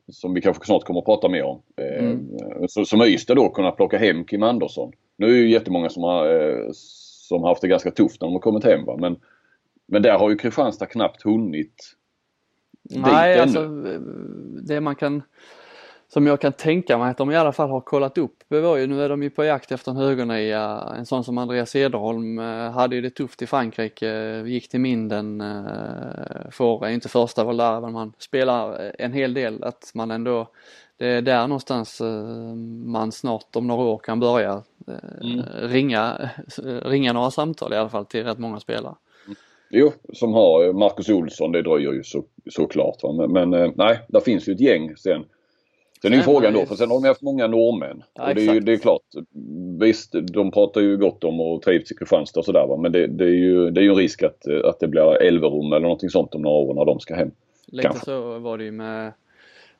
[0.07, 1.61] som vi kanske snart kommer att prata mer om.
[1.78, 2.28] Eh, mm.
[2.67, 4.91] Så, som Ystad då kunna plocka hem Kim Andersson.
[5.17, 8.28] Nu är det ju jättemånga som har, eh, som har haft det ganska tufft när
[8.28, 8.86] de har kommit hem.
[8.86, 8.97] Va?
[8.97, 9.15] Men,
[9.88, 11.95] men där har ju Kristianstad knappt hunnit
[12.89, 13.67] Nej, alltså
[14.67, 15.21] det man kan
[16.14, 18.88] som jag kan tänka mig att de i alla fall har kollat upp var ju,
[18.88, 22.72] nu är de ju på jakt efter en högernia, en sån som Andreas Cederholm eh,
[22.72, 27.82] hade ju det tufft i Frankrike, gick till Minden, eh, får, inte första val där,
[27.82, 30.47] men man spelar en hel del, att man ändå,
[30.97, 32.55] det är där någonstans eh,
[32.86, 34.64] man snart om några år kan börja
[35.22, 35.43] mm.
[35.61, 36.30] ringa,
[36.82, 38.95] ringa några samtal i alla fall till rätt många spelare.
[39.70, 43.03] Jo, som har Marcus Olsson, det dröjer ju så, såklart.
[43.03, 43.14] Va?
[43.14, 45.26] Men, men nej, där finns ju ett gäng sen.
[46.04, 48.04] Sen är ju frågan då, för sen har de haft många norrmän.
[48.14, 49.01] Ja, och det är, ju, det är klart,
[49.80, 53.24] visst de pratar ju gott om och trivs i Kristianstad och sådär men det, det,
[53.24, 56.36] är ju, det är ju en risk att, att det blir Elverum eller någonting sånt
[56.36, 57.32] om några år när de ska hem.
[57.66, 58.06] Lite Kanske.
[58.06, 59.12] så var det ju med,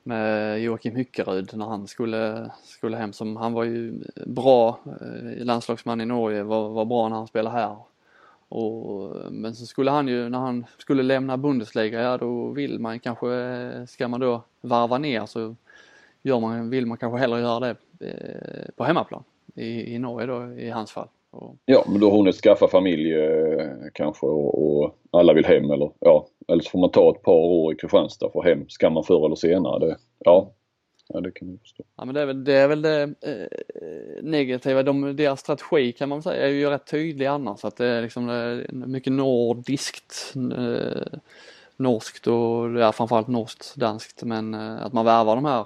[0.02, 3.12] med Joakim Hyckerud när han skulle, skulle hem.
[3.12, 3.94] Som, han var ju
[4.26, 7.76] bra eh, landslagsman i Norge, var, var bra när han spelade här.
[8.48, 13.00] Och, men så skulle han ju, när han skulle lämna Bundesliga, ja då vill man
[13.00, 13.26] kanske,
[13.88, 15.54] ska man då varva ner så
[16.24, 20.60] gör man, vill man kanske hellre göra det eh, på hemmaplan i, i Norge då
[20.60, 21.08] i hans fall.
[21.30, 21.56] Och...
[21.64, 25.90] Ja, men då har hunnit skaffa familj eh, kanske och, och, alla vill hem eller
[25.98, 28.68] ja, eller så får man ta ett par år i Kristianstad för hem.
[28.68, 29.86] Ska man förr eller senare?
[29.86, 30.52] Det, ja,
[31.08, 31.84] ja, det kan jag förstå.
[31.96, 34.82] Ja, men det är väl det, är väl det eh, negativa.
[34.82, 37.64] De, deras strategi kan man säga är ju rätt tydlig annars.
[37.64, 40.34] Att det är liksom det är mycket nordiskt.
[41.76, 45.64] norskt och ja, framförallt norskt, danskt men att man värvar de här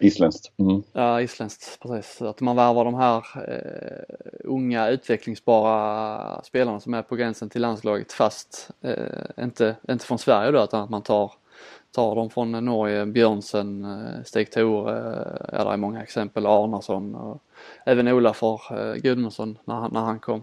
[0.00, 0.52] Isländskt.
[0.58, 0.82] Mm.
[0.92, 2.22] Ja, isländskt precis.
[2.22, 8.12] Att man värvar de här eh, unga utvecklingsbara spelarna som är på gränsen till landslaget
[8.12, 11.32] fast eh, inte, inte från Sverige då utan att man tar,
[11.92, 14.92] tar dem från eh, Norge, Björnsen, eh, Stig Tore,
[15.52, 17.42] ja det är många exempel, Arnason och
[17.84, 20.42] även Olafur eh, Gudmundsson när, han- när han kom.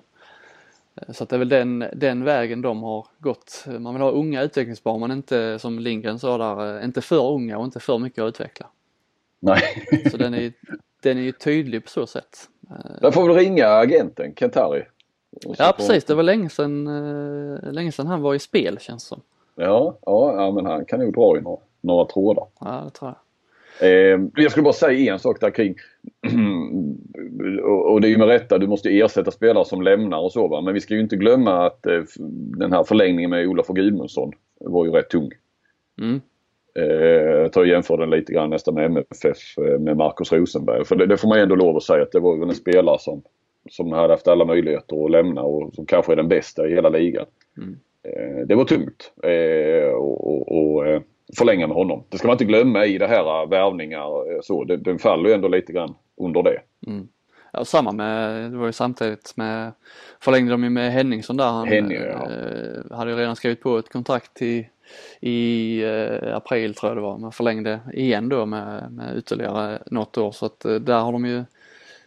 [0.96, 3.66] Eh, så att det är väl den, den vägen de har gått.
[3.80, 7.66] Man vill ha unga utvecklingsbara men inte som Lindgren sa där, inte för unga och
[7.66, 8.68] inte för mycket att utveckla.
[9.40, 9.62] Nej.
[10.12, 10.54] Så den är,
[11.04, 12.50] den är ju tydlig på så sätt.
[12.70, 14.84] Eh, Jag får väl ringa agenten Kentari.
[15.58, 19.08] Ja precis, det var länge sedan, eh, länge sedan han var i spel känns det
[19.08, 19.22] som.
[19.56, 22.46] Ja, ja, ja, men han kan nog dra i några, några trådar.
[22.60, 23.18] Ja det tror jag.
[23.82, 25.76] Eh, jag skulle bara säga en sak där kring
[27.64, 30.62] och, det är ju med rätta, du måste ersätta spelare som lämnar och så va.
[30.62, 32.02] Men vi ska ju inte glömma att eh,
[32.58, 35.32] den här förlängningen med Olof och Gudmundsson var ju rätt tung.
[36.02, 36.22] Mm.
[36.78, 40.86] Eh, tar och jämför den lite grann nästan med MFF eh, med Marcus Rosenberg.
[40.86, 43.00] För det, det får man ju ändå lov att säga att det var en spelare
[43.00, 43.22] som,
[43.70, 46.90] som hade haft alla möjligheter att lämna och som kanske är den bästa i hela
[46.90, 47.26] ligan.
[47.58, 47.80] Mm.
[48.04, 51.02] Eh, det var tungt eh, och, och, eh,
[51.38, 52.04] förlänga med honom.
[52.10, 54.64] Det ska man inte glömma i det här eh, värvningar så.
[54.64, 56.62] Det, den faller ju ändå lite grann under det.
[56.88, 57.08] Mm.
[57.54, 59.72] Ja, samma med, det var ju samtidigt med,
[60.20, 61.46] förlängde de ju med Henningsson där.
[61.46, 62.28] Han Henning, ja.
[62.96, 64.70] hade ju redan skrivit på ett kontrakt i,
[65.20, 70.18] i eh, april tror jag det var, men förlängde igen då med, med ytterligare något
[70.18, 71.44] år så att eh, där har de ju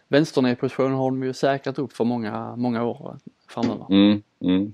[0.07, 3.17] vänsternedpositionen har de ju säkrat upp för många, många år
[3.47, 3.85] framöver.
[3.89, 4.73] Mm, mm.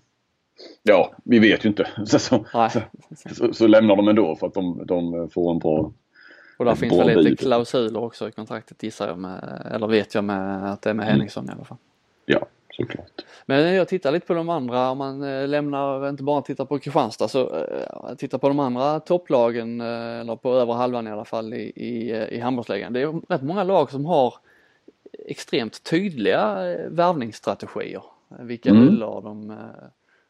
[0.83, 1.87] Ja, vi vet ju inte.
[2.05, 2.45] Så, så,
[3.35, 5.91] så, så lämnar de ändå för att de, de får en bra...
[6.57, 10.23] Och där finns väl lite klausuler också i kontraktet gissar jag med, eller vet jag
[10.23, 11.77] med att det är med Henningsson i alla fall.
[12.25, 12.45] Ja,
[12.77, 13.25] såklart.
[13.45, 16.79] Men jag tittar lite på de andra, om man eh, lämnar, inte bara tittar på
[16.79, 21.25] Kristianstad, så eh, tittar på de andra topplagen, eh, eller på över halvan i alla
[21.25, 22.93] fall i, i, i handbollsligan.
[22.93, 24.33] Det är rätt många lag som har
[25.27, 26.55] extremt tydliga
[26.89, 28.03] värvningsstrategier.
[28.39, 28.83] Vilka Mm.
[28.83, 29.57] hyllor de,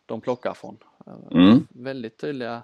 [0.06, 0.78] de plockar från.
[1.32, 1.68] Mm.
[1.70, 2.62] Väldigt tydliga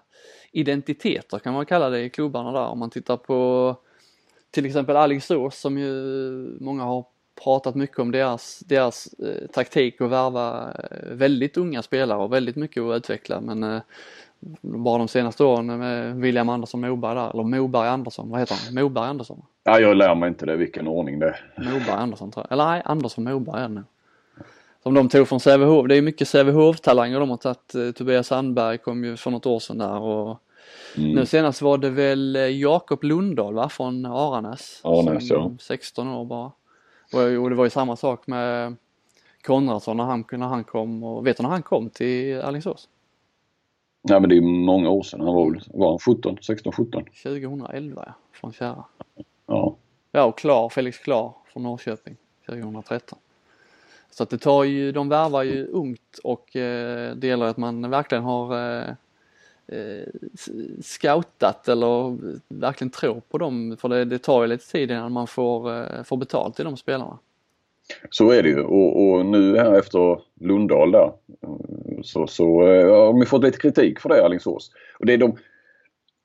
[0.52, 2.66] identiteter kan man kalla det i klubbarna där.
[2.68, 3.76] Om man tittar på
[4.52, 5.92] till exempel Alingsås som ju
[6.60, 7.06] många har
[7.44, 12.56] pratat mycket om deras, deras eh, taktik att värva eh, väldigt unga spelare och väldigt
[12.56, 13.82] mycket att utveckla men eh,
[14.62, 18.84] bara de senaste åren med William Andersson Moberg där, eller Moberg Andersson, vad heter han?
[18.84, 19.42] Moberg Andersson?
[19.64, 21.40] Ja, jag lär mig inte det, vilken ordning det är.
[21.58, 23.84] Moberg Andersson tror jag, eller nej Andersson Moberg är det nog.
[24.84, 27.76] Som de tog från Sävehof, det är mycket Sävehof-talanger de har tagit.
[27.76, 30.40] Eh, Tobias Sandberg kom ju för något år sedan där och
[30.98, 31.12] Mm.
[31.12, 34.82] nu senast var det väl eh, Jakob Lundahl va, från Aranäs.
[34.84, 36.52] Aranäs, Som 16 år bara.
[37.14, 38.76] Och, det var ju samma sak med
[39.44, 42.90] Konradsson när han, när han kom och vet du när han kom till Alingsås?
[44.02, 45.22] Ja, men det är många år sedan.
[45.22, 47.04] Han var väl var han 17, 16, 17.
[47.24, 48.84] 2011 ja, från Kära.
[49.46, 49.76] Ja.
[50.12, 53.20] Ja och Klar, Felix Klar från Norrköping 2013.
[54.10, 57.90] Så att det tar ju, de värvar ju ungt och eh, det gäller att man
[57.90, 58.94] verkligen har eh,
[60.82, 65.28] scoutat eller verkligen tror på dem för det, det tar ju lite tid innan man
[65.28, 67.20] får, eh, får betalt till de spelarna.
[68.10, 71.12] Så är det ju och, och nu här efter Lundahl där
[71.42, 74.72] eh, så, så eh, har de fått lite kritik för det Alingsås.
[75.00, 75.38] Och det de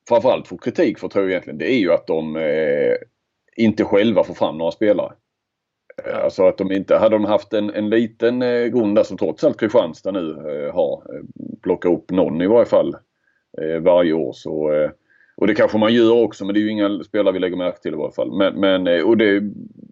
[0.08, 2.94] framförallt får kritik för tror jag egentligen det är ju att de eh,
[3.56, 5.06] inte själva får fram några spelare.
[5.06, 5.12] Eh,
[6.04, 6.16] Ja.
[6.16, 9.44] Alltså att de inte, hade de haft en, en liten eh, grund där som trots
[9.44, 11.22] allt Kristianstad nu eh, har, eh,
[11.62, 13.00] plocka upp någon i varje fall eh,
[13.62, 14.90] Eh, varje år så eh,
[15.40, 17.78] och det kanske man gör också men det är ju inga spelare vi lägger märke
[17.82, 18.32] till i varje fall.
[18.32, 19.40] Men, men eh, och det,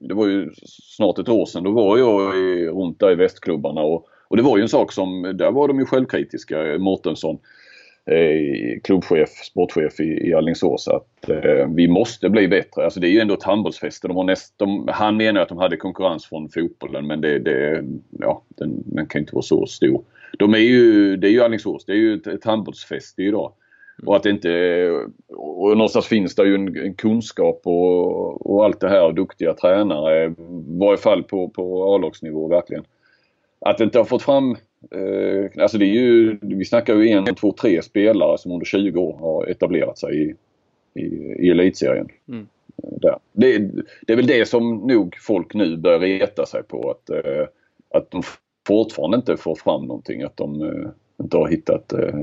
[0.00, 0.50] det var ju
[0.96, 1.64] snart ett år sedan.
[1.64, 4.92] Då var jag i, runt där i västklubbarna och, och det var ju en sak
[4.92, 6.72] som, där var de ju självkritiska.
[6.72, 7.38] Eh, Mårtensson,
[8.10, 12.84] eh, klubbchef, sportchef i, i Alingsås att eh, vi måste bli bättre.
[12.84, 14.08] Alltså det är ju ändå ett handbollsfäste.
[14.08, 17.84] De har näst, de, han menar att de hade konkurrens från fotbollen men det, det
[18.10, 20.04] ja, den, den kan inte vara så stor.
[20.38, 23.52] De är ju, det är ju Alingsås, det är ju ett, ett handbollsfäste idag.
[24.06, 24.90] Och att det inte,
[25.36, 29.54] och någonstans finns det ju en, en kunskap och, och allt det här och duktiga
[29.54, 30.26] tränare.
[30.26, 30.34] I
[30.78, 32.84] varje fall på, på A-lagsnivå verkligen.
[33.58, 34.50] Att det inte har fått fram,
[34.90, 39.00] eh, alltså det är ju, vi snackar ju en, två, tre spelare som under 20
[39.00, 40.34] år har etablerat sig i,
[41.00, 41.04] i,
[41.38, 42.08] i elitserien.
[42.28, 42.46] Mm.
[42.82, 43.18] Eh, Där.
[43.32, 43.58] Det,
[44.06, 47.46] det är väl det som nog folk nu börjar reta sig på att, eh,
[47.94, 48.22] att de
[48.66, 50.22] fortfarande inte får fram någonting.
[50.22, 50.88] Att de eh,
[51.20, 52.14] inte har hittat eh,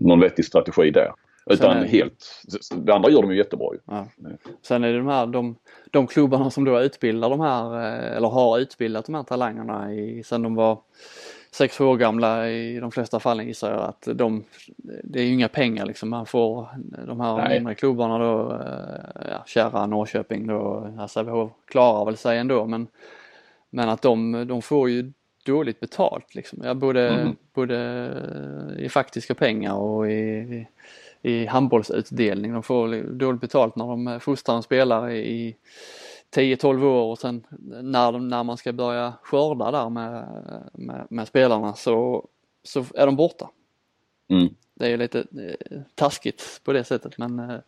[0.00, 1.12] någon vettig strategi där.
[1.50, 2.42] Utan är helt,
[2.76, 3.78] det andra gör de ju jättebra ju.
[3.84, 4.06] Ja.
[4.62, 5.56] Sen är det de här, de,
[5.90, 10.22] de klubbarna som då utbildar de här, eh, eller har utbildat de här talangerna i,
[10.22, 10.78] sen de var
[11.50, 14.44] 6 år gamla i de flesta fallen gissar jag att de,
[15.04, 16.68] det är ju inga pengar liksom man får
[17.06, 17.54] de här Nej.
[17.54, 22.86] mindre klubbarna då, eh, ja, kära Norrköping då, Sävehof klarar väl sig ändå men
[23.70, 25.12] men att de, de får ju
[25.46, 26.60] dåligt betalt liksom.
[26.64, 27.36] Ja, både, mm.
[27.54, 30.66] både i faktiska pengar och i,
[31.22, 32.52] i handbollsutdelning.
[32.52, 35.56] De får dåligt betalt när de fostrar en spelare i
[36.34, 37.46] 10-12 år och sen
[37.82, 40.26] när, de, när man ska börja skörda där med,
[40.72, 42.28] med, med spelarna så,
[42.62, 43.50] så är de borta.
[44.28, 44.48] Mm.
[44.74, 47.58] Det är lite eh, taskigt på det sättet men eh,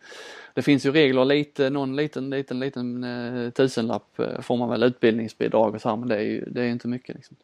[0.54, 4.82] det finns ju regler lite, någon liten, liten, liten eh, tusenlapp eh, får man väl
[4.82, 7.36] utbildningsbidrag och så här, men det är ju det är inte mycket liksom.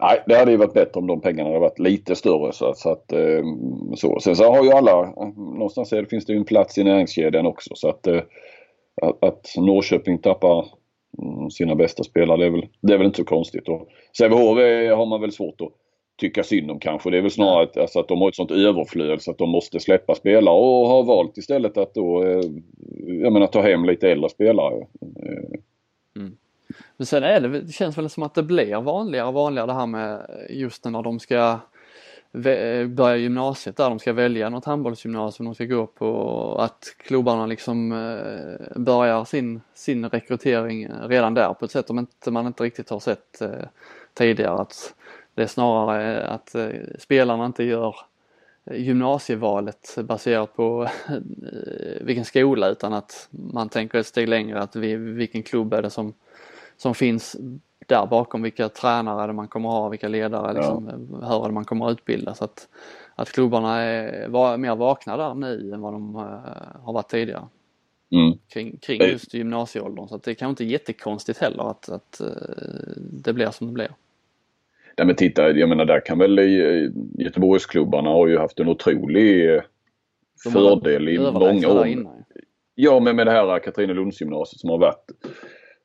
[0.00, 2.52] Nej, det hade ju varit bättre om de pengarna hade varit lite större.
[2.52, 4.20] Så, så att, ehm, så.
[4.20, 7.70] Sen så har ju alla, någonstans det, finns det ju en plats i näringskedjan också.
[7.74, 8.22] Så att, eh,
[9.02, 10.66] att, att Norrköping tappar
[11.22, 13.68] mm, sina bästa spelare, det är väl, det är väl inte så konstigt.
[13.68, 13.88] Och
[14.18, 14.58] Sävehof
[14.96, 15.72] har man väl svårt att
[16.20, 17.10] tycka synd om kanske.
[17.10, 19.50] Det är väl snarare att, alltså, att de har ett sånt överflöd så att de
[19.50, 22.40] måste släppa spelare och har valt istället att då, eh,
[23.06, 24.86] jag menar ta hem lite äldre spelare.
[25.02, 25.60] Eh,
[26.16, 26.36] mm.
[26.96, 29.74] Men sen är det, det känns väl som att det blir vanligare och vanligare det
[29.74, 31.58] här med just när de ska
[32.88, 37.46] börja gymnasiet där de ska välja något handbollsgymnasium de ska gå på och att klubbarna
[37.46, 42.64] liksom eh, börjar sin, sin rekrytering redan där på ett sätt som inte, man inte
[42.64, 43.66] riktigt har sett eh,
[44.14, 44.60] tidigare.
[44.60, 44.94] Att
[45.34, 46.56] det är snarare eh, att
[46.98, 47.96] spelarna inte gör
[48.70, 50.88] gymnasievalet baserat på
[52.00, 55.90] vilken skola utan att man tänker ett steg längre att vi, vilken klubb är det
[55.90, 56.14] som
[56.78, 57.36] som finns
[57.86, 61.44] där bakom, vilka tränare man kommer ha, vilka ledare, liksom, ja.
[61.44, 62.34] hur man kommer att utbilda.
[62.34, 62.68] Så att,
[63.14, 66.22] att klubbarna är var, mer vakna där nu än vad de uh,
[66.82, 67.48] har varit tidigare.
[68.12, 68.38] Mm.
[68.52, 70.08] Kring, kring just gymnasieåldern.
[70.08, 73.72] Så att det är kanske inte jättekonstigt heller att, att uh, det blir som det
[73.72, 73.90] blir.
[74.96, 76.38] Nej men titta, jag menar där kan väl
[77.18, 79.60] Göteborgsklubbarna har ju haft en otrolig
[80.52, 81.88] fördel i många år.
[82.74, 85.10] Ja men med det här Katrinelundsgymnasiet som har varit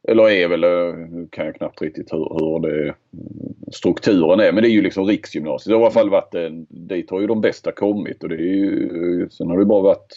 [0.07, 2.95] eller är väl, eh, nu kan jag knappt riktigt hur, hur det,
[3.71, 4.51] strukturen är.
[4.51, 5.71] Men det är ju liksom riksgymnasiet.
[5.71, 6.35] Det har i alla fall varit,
[6.67, 10.13] dit har ju de bästa kommit och det är ju, sen har det bara varit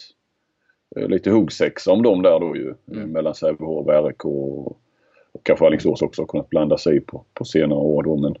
[0.95, 2.73] eh, lite huggsexa om dem där då ju.
[2.93, 3.09] Mm.
[3.09, 4.67] Mellan Sävehof, RIK och,
[5.31, 8.15] och kanske Alingsås också har kunnat blanda sig på, på senare år då.
[8.15, 8.35] Men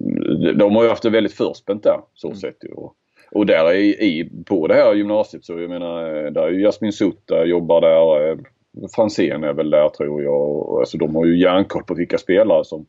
[0.00, 2.36] mm, de har ju haft det väldigt förspänt där så mm.
[2.36, 2.72] sett ju.
[2.72, 2.94] Och,
[3.30, 6.92] och där i, i, på det här gymnasiet så jag menar, där är ju Jasmin
[6.92, 8.55] Sutta jobbar där.
[8.94, 10.80] Franzén är väl där tror jag.
[10.80, 12.86] Alltså de har ju järnkoll på vilka spelare som,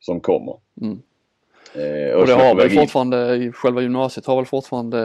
[0.00, 0.56] som kommer.
[0.80, 1.02] Mm.
[1.74, 4.98] Eh, och, och det har väl fortfarande, själva gymnasiet har väl fortfarande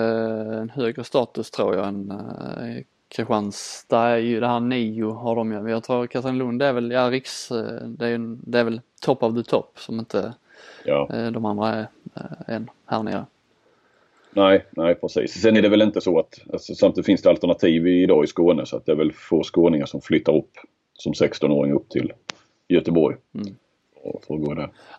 [0.62, 5.52] en högre status tror jag än eh, Kristianstad är ju det här nio har de
[5.52, 5.70] ju.
[5.70, 9.24] Jag tror Katrineholm det är väl, ja riks, eh, det är, det är väl top
[9.24, 10.34] of the top som inte
[10.86, 11.10] ja.
[11.14, 13.26] eh, de andra är eh, än här nere.
[14.32, 15.42] Nej, nej precis.
[15.42, 18.66] Sen är det väl inte så att, alltså, samtidigt finns det alternativ idag i Skåne
[18.66, 20.52] så att det är väl få skåningar som flyttar upp
[20.94, 22.14] som 16-åring upp till
[22.68, 23.18] Göteborg.
[23.36, 23.56] Mm.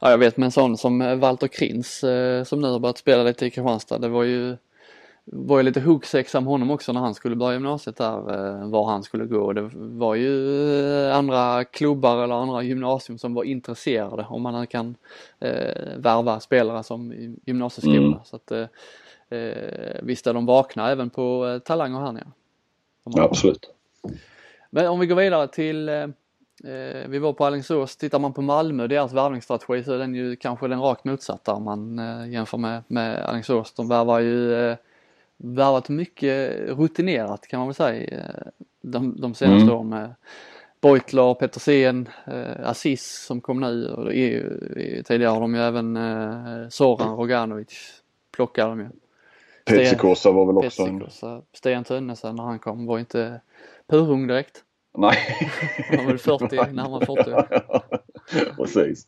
[0.01, 3.23] Ja jag vet med en sån som Walter Krins eh, som nu har börjat spela
[3.23, 3.99] lite i Kristianstad.
[3.99, 4.57] Det var ju
[5.33, 8.91] var ju lite huggsexa om honom också när han skulle börja gymnasiet där, eh, var
[8.91, 9.53] han skulle gå.
[9.53, 14.95] Det var ju eh, andra klubbar eller andra gymnasium som var intresserade om man kan
[15.41, 17.13] eh, värva spelare som
[17.47, 17.97] gymnasieskola.
[17.97, 18.19] Mm.
[18.25, 18.53] Så att,
[19.31, 22.27] eh, visst är de vakna även på eh, talanger här nere.
[23.05, 23.71] Ja, absolut.
[24.71, 26.03] Men om vi går vidare till eh,
[26.65, 30.37] eh, vi var på Alingsås, tittar man på Malmö, deras värvningsstrategi så är den ju
[30.37, 33.73] kanske den rakt motsatta om man eh, jämför med, med Alingsås.
[33.73, 34.77] De värvar ju eh,
[35.37, 38.47] värvat mycket rutinerat kan man väl säga eh,
[38.81, 39.75] de, de senaste mm.
[39.75, 40.15] åren med
[40.81, 44.11] Beutler, Petersen, eh, Assis som kom nu och
[45.07, 48.89] tidigare har de ju även eh, Soran Roganovic plockade de ju.
[49.77, 51.05] Petsikosa var väl också en...
[51.53, 53.41] Sten Tönnesen när han kom var inte
[53.89, 54.65] purung direkt.
[54.99, 55.17] Nej.
[55.89, 58.57] Han var väl 40, närmare 40.
[58.57, 59.07] Precis.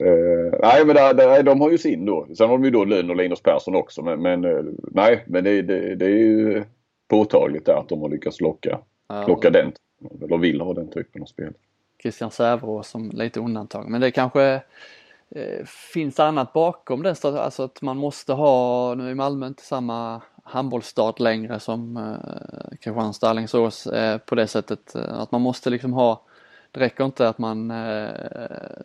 [0.00, 2.26] Uh, nej men där, där, de har ju sin då.
[2.36, 5.44] Sen har de ju då Lönn och Linus Persson också men, men uh, nej men
[5.44, 6.64] det, det, det, är ju
[7.08, 8.78] påtagligt där att de har lyckats locka,
[9.08, 9.26] ja.
[9.26, 9.72] locka den,
[10.22, 11.52] eller vill ha den typen av spel.
[12.02, 14.60] Christian Säverås som lite undantag men det kanske Eh,
[15.92, 17.16] finns det annat bakom den?
[17.22, 23.30] Alltså att man måste ha, nu är Malmö inte samma handbollsstad längre som eh, Kristianstad,
[23.30, 26.22] Alingsås eh, på det sättet eh, att man måste liksom ha,
[26.70, 28.10] det räcker inte att man eh,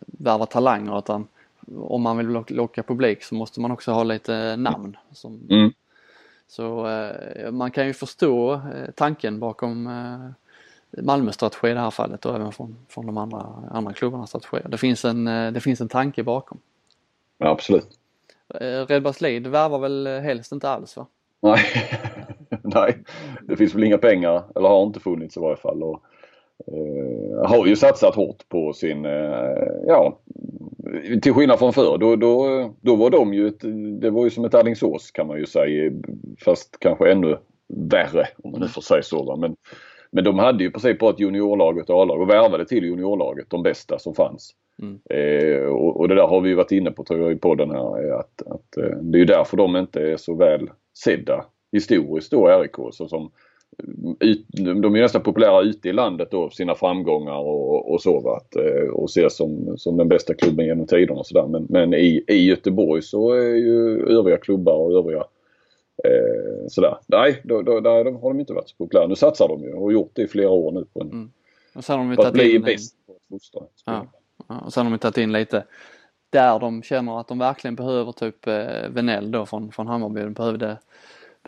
[0.06, 1.28] värvar talanger utan
[1.76, 4.96] om man vill locka publik så måste man också ha lite namn.
[5.12, 5.72] Som, mm.
[6.48, 9.86] Så eh, man kan ju förstå eh, tanken bakom
[10.96, 14.28] eh, Malmö strategi i det här fallet och även från, från de andra, andra klubbarnas
[14.28, 14.68] strategier.
[14.68, 16.58] Det finns, en, eh, det finns en tanke bakom.
[17.38, 17.98] Ja, absolut.
[18.54, 21.06] Eh, Redbergslid värvar väl helst inte alls va?
[21.40, 21.60] Nej.
[22.62, 22.98] Nej,
[23.42, 25.82] det finns väl inga pengar eller har inte funnits i varje fall.
[25.82, 26.02] Och,
[26.66, 30.18] eh, har ju satsat hårt på sin, eh, ja,
[31.22, 31.98] till skillnad från förr.
[31.98, 33.60] Då, då, då var de ju, ett,
[34.00, 35.92] det var ju som ett Alingsås kan man ju säga.
[36.44, 39.24] Fast kanske ännu värre om man nu får säga så.
[39.24, 39.36] Va?
[39.36, 39.56] Men,
[40.10, 43.62] men de hade ju precis på ett juniorlag och A-lag och värvade till juniorlaget de
[43.62, 44.54] bästa som fanns.
[44.82, 44.98] Mm.
[45.10, 48.12] Eh, och, och, det där har vi varit inne på tror jag i podden här.
[48.12, 50.70] Att, att, eh, det är ju därför de inte är så väl
[51.04, 52.76] sedda historiskt då RIK.
[52.92, 53.30] Så som,
[54.20, 54.46] ut,
[54.82, 58.30] de är nästan populära ute i landet då sina framgångar och, och så.
[58.30, 61.46] Att, eh, och ses som, som den bästa klubben genom tiderna och sådär.
[61.46, 65.24] Men, men i, i Göteborg så är ju övriga klubbar och övriga
[66.04, 66.98] eh, sådär.
[67.06, 69.06] Nej, då, då, där har de inte varit så populära.
[69.06, 71.32] Nu satsar de ju och har gjort det i flera år nu på en, mm.
[71.74, 73.62] och sen har de att bli bäst på att fostra.
[73.86, 74.06] Ja.
[74.48, 74.60] ja.
[74.66, 75.64] Och sen har de tagit in lite
[76.30, 80.20] där de känner att de verkligen behöver typ eh, Venell då från, från Hammarby.
[80.20, 80.76] De behövde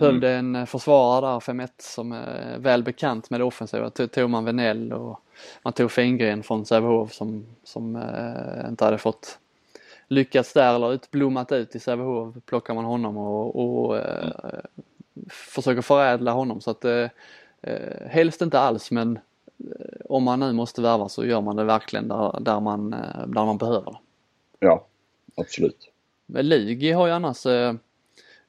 [0.00, 0.54] Behövde mm.
[0.56, 3.90] en försvarare där, 5-1, som är väl bekant med det offensiva.
[3.90, 5.20] Tog man Venell och
[5.62, 9.38] man tog Fingren från Sävehof som, som äh, inte hade fått
[10.10, 12.34] lyckats där eller utblommat ut i Sävehof.
[12.46, 14.32] Plockar man honom och, och mm.
[15.28, 17.06] försöker förädla honom så att äh,
[18.06, 19.18] helst inte alls men
[20.04, 22.90] om man nu måste värva så gör man det verkligen där, där, man,
[23.26, 23.98] där man behöver det.
[24.58, 24.86] Ja,
[25.36, 25.90] absolut.
[26.26, 27.46] Men Lugi har ju annars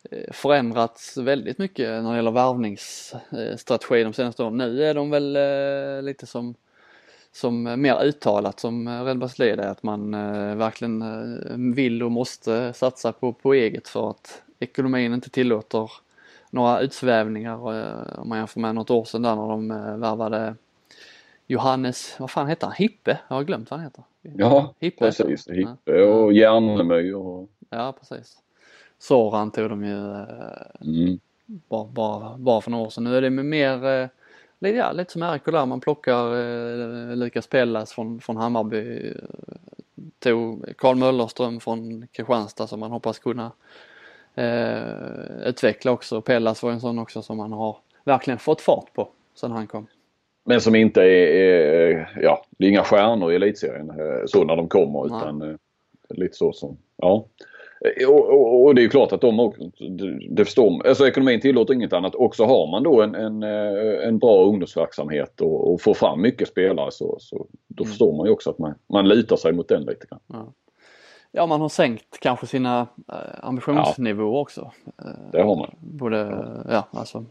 [0.10, 4.58] Eh, förändrats väldigt mycket när det gäller värvningsstrategi de senaste åren.
[4.58, 6.56] Nu är de väl eh, lite som,
[7.34, 13.12] som mer uttalat som Red Led är att man eh, verkligen vill och måste satsa
[13.12, 15.92] på, på eget för att ekonomin inte tillåter
[16.50, 17.56] några utsvävningar
[18.20, 19.68] om man jämför med något år sedan där när de
[20.00, 20.56] värvade
[21.52, 22.76] Johannes, vad fan heter han?
[22.76, 23.20] Hippe?
[23.28, 24.04] Jag har glömt vad han heter.
[24.22, 25.06] Ja, Hippe.
[25.06, 25.48] precis.
[25.50, 27.16] Hippe och Järnemyr.
[27.16, 27.50] Och...
[27.70, 28.38] Ja, precis.
[29.00, 30.26] Soran tog de ju eh,
[30.82, 31.20] mm.
[31.46, 33.04] bara, bara, bara för några år sedan.
[33.04, 34.08] Nu är det mer eh,
[34.70, 39.14] ja, lite som där, man plockar eh, Lukas Pellas från, från Hammarby.
[40.20, 43.52] Tog Karl Möllerström från Kristianstad som man hoppas kunna
[44.36, 46.22] eh, utveckla också.
[46.22, 49.88] Pellas var en sån också som man har verkligen fått fart på sedan han kom.
[50.44, 53.92] Men som inte är, är ja, det är inga stjärnor i elitserien
[54.28, 55.18] så när de kommer Nej.
[55.18, 55.58] utan
[56.10, 57.26] lite så som, ja.
[57.86, 59.62] Eh, och, och, och, det är klart att de också,
[60.30, 62.16] det förstår, alltså ekonomin tillåter inget annat.
[62.16, 66.22] Och så har man då en, en, eh, en bra ungdomsverksamhet och, och får fram
[66.22, 67.90] mycket spelare så, så då mm.
[67.90, 70.20] förstår man ju också att man, man litar sig mot den lite grann.
[70.28, 70.54] Ja.
[71.32, 74.42] ja man har sänkt kanske sina äh, ambitionsnivåer ja.
[74.42, 74.72] också.
[75.32, 75.76] Det har man.
[75.80, 76.18] Både,
[76.70, 77.26] ja alltså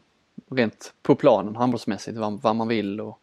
[0.51, 3.19] rent på planen handbollsmässigt vad, vad man vill och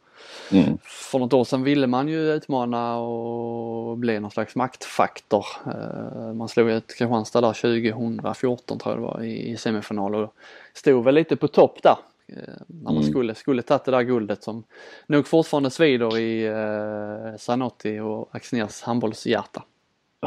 [0.52, 0.78] Mm.
[0.84, 5.46] För något år sedan ville man ju utmana och bli någon slags maktfaktor.
[5.66, 10.34] Eh, man slog ut Kristianstad där 2014 tror jag det var i semifinal och
[10.74, 11.98] stod väl lite på topp där.
[12.28, 13.10] Eh, när man mm.
[13.10, 14.64] skulle, skulle tagit det där guldet som
[15.08, 19.64] nog fortfarande svider i eh, Zanotti och Axnérs handbollshjärta.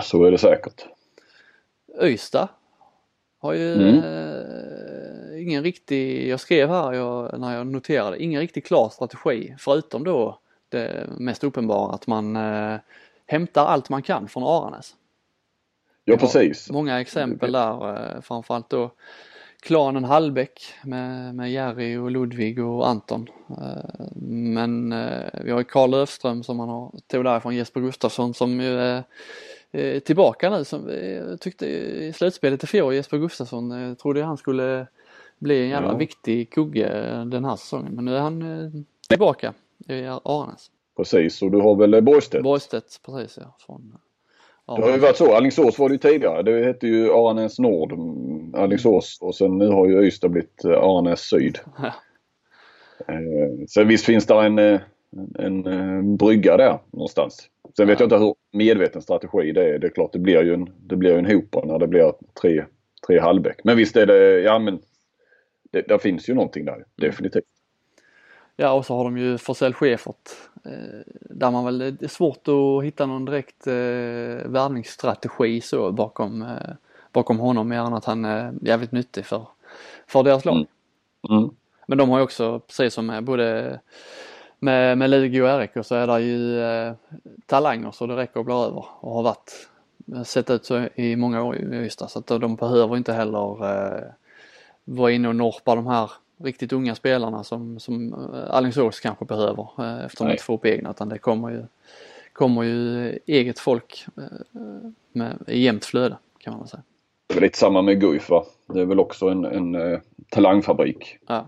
[0.03, 0.87] Så är det säkert.
[2.03, 2.49] Ystad
[3.39, 4.03] har ju mm.
[5.41, 10.05] Eh, ingen riktig, jag skrev här jag, när jag noterade, ingen riktigt klar strategi förutom
[10.05, 10.39] då
[10.69, 12.77] det mest uppenbara att man eh,
[13.27, 14.95] hämtar allt man kan från Aranäs.
[16.05, 16.71] Ja precis.
[16.71, 18.91] Många exempel där, eh, framförallt då
[19.61, 23.29] klanen Hallbäck med, med Jerry och Ludvig och Anton.
[23.49, 28.35] Eh, men eh, vi har ju Karl Löfström som man har tog därifrån Jesper Gustafsson
[28.35, 29.05] som ju är
[29.73, 34.37] Eh, tillbaka nu som jag tyckte i slutspelet i fjol, Jesper Gustafsson, eh, trodde han
[34.37, 34.87] skulle
[35.41, 35.97] bli en jävla ja.
[35.97, 36.89] viktig kugge
[37.27, 37.95] den här säsongen.
[37.95, 38.71] Men nu är han eh,
[39.09, 39.55] tillbaka
[39.89, 40.71] i Aranäs.
[40.97, 42.43] Precis och du har väl Borgstedt?
[42.43, 43.57] Borgstedt, precis ja.
[43.67, 43.93] Från,
[44.77, 45.37] det har ju varit så.
[45.37, 46.43] Alingsås var det ju tidigare.
[46.43, 51.21] Det hette ju Aranäs Nord, mm, Alingsås och sen nu har ju Ystad blivit Aranäs
[51.21, 51.59] Syd.
[51.83, 51.93] Ja.
[53.69, 57.49] Sen visst finns det en, en, en brygga där någonstans.
[57.77, 59.79] Sen vet jag inte hur medveten strategi det är.
[59.79, 62.13] Det är klart det blir ju en, det blir en hopa när det blir
[62.43, 62.65] tre,
[63.07, 63.61] tre halvbäck.
[63.65, 64.79] Men visst är det, ja men
[65.71, 67.45] det, där finns ju någonting där definitivt.
[68.57, 70.31] Ja och så har de ju Forsell Schäfert
[70.65, 73.73] eh, där man väl, det är svårt att hitta någon direkt eh,
[74.51, 76.75] värvningsstrategi så bakom, eh,
[77.13, 79.47] bakom honom mer än att han är jävligt nyttig för,
[80.07, 80.55] för deras lag.
[80.55, 80.67] Mm.
[81.39, 81.51] Mm.
[81.87, 83.81] Men de har ju också, precis som med både
[84.59, 86.95] med, med Lugi och RIK så är det ju eh,
[87.47, 89.69] talanger så det räcker att bli över och har varit
[90.25, 94.03] sett ut så i många år i Ystad så att de behöver inte heller eh,
[94.85, 96.11] vara inne och norpa de här
[96.43, 100.67] riktigt unga spelarna som, som eh, Alingsås kanske behöver eh, eftersom de inte får upp
[100.67, 101.65] egna utan det kommer ju,
[102.33, 106.83] kommer ju eget folk eh, med jämnt flöde kan man säga.
[107.27, 108.45] Det är lite samma med Guif va?
[108.67, 111.19] Det är väl också en, en eh, talangfabrik.
[111.27, 111.47] Ja.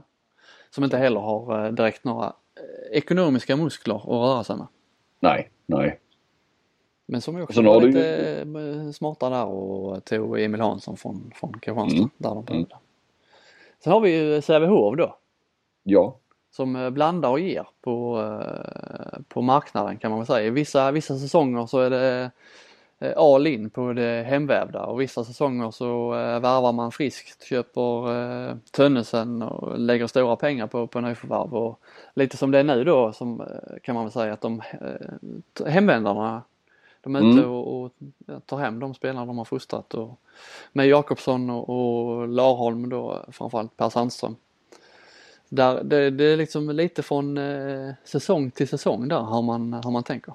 [0.71, 4.67] Som inte heller har eh, direkt några eh, ekonomiska muskler att röra sig med.
[5.21, 5.99] Nej, nej.
[7.07, 11.33] Men som också Sen var du lite eh, smarta där och tog Emil Hansson från,
[11.35, 11.97] från Kristianstad.
[11.99, 12.11] Mm.
[12.17, 12.77] Där de behövde.
[13.85, 15.17] Sen har vi ju Sävehof då.
[15.83, 16.19] Ja.
[16.51, 20.51] Som eh, blandar och ger på, eh, på marknaden kan man väl säga.
[20.51, 22.31] Vissa, vissa säsonger så är det
[22.99, 28.17] eh, all in på det hemvävda och vissa säsonger så värvar man friskt, köper
[28.49, 31.55] eh, Tönnesen och lägger stora pengar på, på nyförvärv.
[31.55, 31.81] Och
[32.15, 33.47] lite som det är nu då som
[33.83, 34.63] kan man väl säga att de
[35.67, 36.43] hemvändarna
[37.03, 37.51] de är ute Mm.
[37.51, 37.93] och, och
[38.47, 40.21] tar hem de spelarna de har fostrat och
[40.73, 44.37] med Jakobsson och, och Larholm då framförallt Per Sandström.
[45.49, 49.91] Där, det, det är liksom lite från eh, säsong till säsong där har man, har
[49.91, 50.35] man tänker.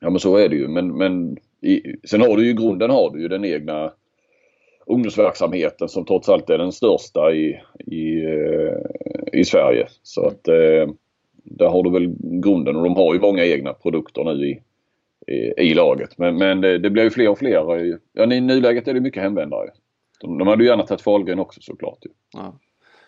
[0.00, 0.68] Ja men så är det ju.
[0.68, 3.92] Men, men i, sen har du ju i grunden har du ju den egna
[4.86, 9.88] ungdomsverksamheten som trots allt är den största i, i, eh, i Sverige.
[10.02, 10.88] Så att eh,
[11.44, 14.62] där har du väl grunden och de har ju många egna produkter nu i,
[15.26, 16.18] i, i laget.
[16.18, 17.98] Men, men det, det blir ju fler och fler.
[18.12, 19.70] Ja, I nuläget är det mycket hemvändare.
[20.20, 21.98] De, de hade ju gärna tagit Fahlgren också såklart.
[22.00, 22.10] Ju.
[22.32, 22.58] Ja.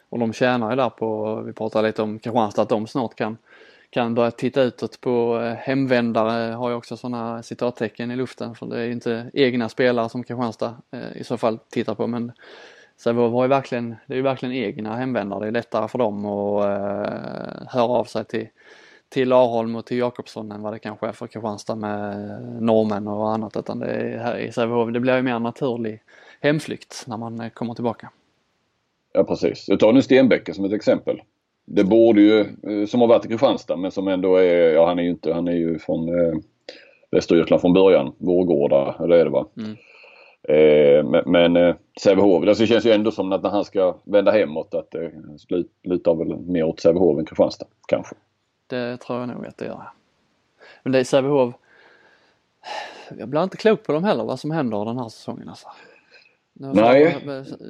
[0.08, 3.36] Och de tjänar ju där på, vi pratade lite om Kristianstad, att de snart kan,
[3.90, 8.66] kan börja titta utåt på eh, hemvändare, har ju också sådana citattecken i luften för
[8.66, 12.32] det är ju inte egna spelare som Kristianstad eh, i så fall tittar på men
[12.96, 16.26] Sävehof har ju verkligen, det är ju verkligen egna hemvändare, det är lättare för dem
[16.26, 18.48] att eh, höra av sig till
[19.08, 22.16] till Arholm och till Jakobsson än vad det kanske är för Kristianstad med
[22.62, 26.02] norrmän och annat utan det är här i Sävehof, det blir ju mer naturlig
[26.40, 28.10] hemflykt när man eh, kommer tillbaka.
[29.12, 29.68] Ja precis.
[29.68, 31.22] Jag tar nu Stenbäcke som ett exempel.
[31.64, 34.98] Det borde ju, eh, som har varit i Kristianstad men som ändå är, ja han
[34.98, 36.34] är ju inte, han är ju från eh,
[37.10, 38.12] Västergötland från början.
[38.18, 39.46] Vårgårda, eller är det va?
[39.56, 39.76] Mm.
[40.48, 44.74] Eh, men eh, Sävehof, det känns ju ändå som att när han ska vända hemåt
[44.74, 48.14] att det slut, lutar väl mer åt Sävehof än Kristianstad kanske.
[48.66, 49.88] Det tror jag nog att det gör.
[50.82, 51.54] Men det är Sävehof.
[53.18, 55.68] Jag blir inte klok på dem heller vad som händer den här säsongen alltså.
[56.52, 57.16] Nej.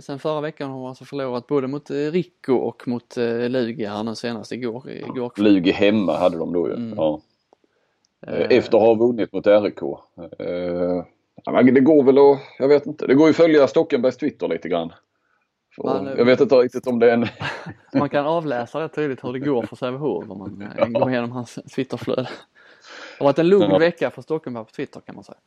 [0.00, 3.84] Sen förra veckan har de alltså förlorat både mot eh, Rico och mot eh, Lugi
[3.84, 4.90] här nu senast igår.
[4.90, 5.32] igår.
[5.36, 6.74] Lugi hemma hade de då ju.
[6.74, 6.94] Mm.
[6.96, 7.20] Ja.
[8.26, 9.80] Eh, Efter att ha vunnit mot RIK.
[11.74, 14.68] Det går väl att, jag vet inte, det går ju att följa Stockenbergs Twitter lite
[14.68, 14.92] grann.
[15.78, 17.26] Man- jag vet inte riktigt om det är en...
[17.94, 21.32] Man kan avläsa rätt tydligt hur det går för Sävehof om man eh, går igenom
[21.32, 22.22] hans Twitterflöde.
[22.22, 22.28] Det
[23.18, 23.78] har varit en lugn Ja.
[23.78, 25.38] vecka för Stockenberg på Twitter kan man säga.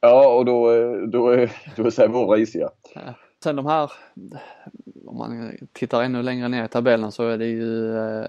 [0.00, 2.70] Ja och då, eh, då, är- då är Sävehof risiga.
[3.42, 3.92] Sen de här,
[5.06, 8.26] om man tittar ännu längre ner i tabellen så är det ju eh,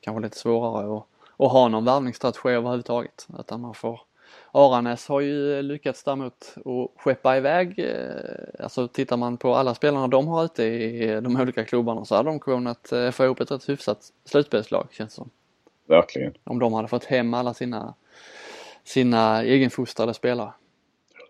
[0.00, 1.04] kanske lite svårare att,
[1.46, 3.26] att ha någon värvningsstrategi överhuvudtaget.
[3.38, 4.00] Utan man får,
[4.56, 10.08] Aranäs har ju lyckats däremot att skeppa iväg, eh, alltså tittar man på alla spelarna
[10.08, 13.50] de har ute i de olika klubbarna så hade de kunnat eh, få ihop ett
[13.50, 15.30] rätt hyfsat slutspelslag känns det som.
[15.86, 16.32] Verkligen.
[16.44, 17.94] Om de hade fått hem alla sina,
[18.84, 20.52] sina egenfostrade spelare.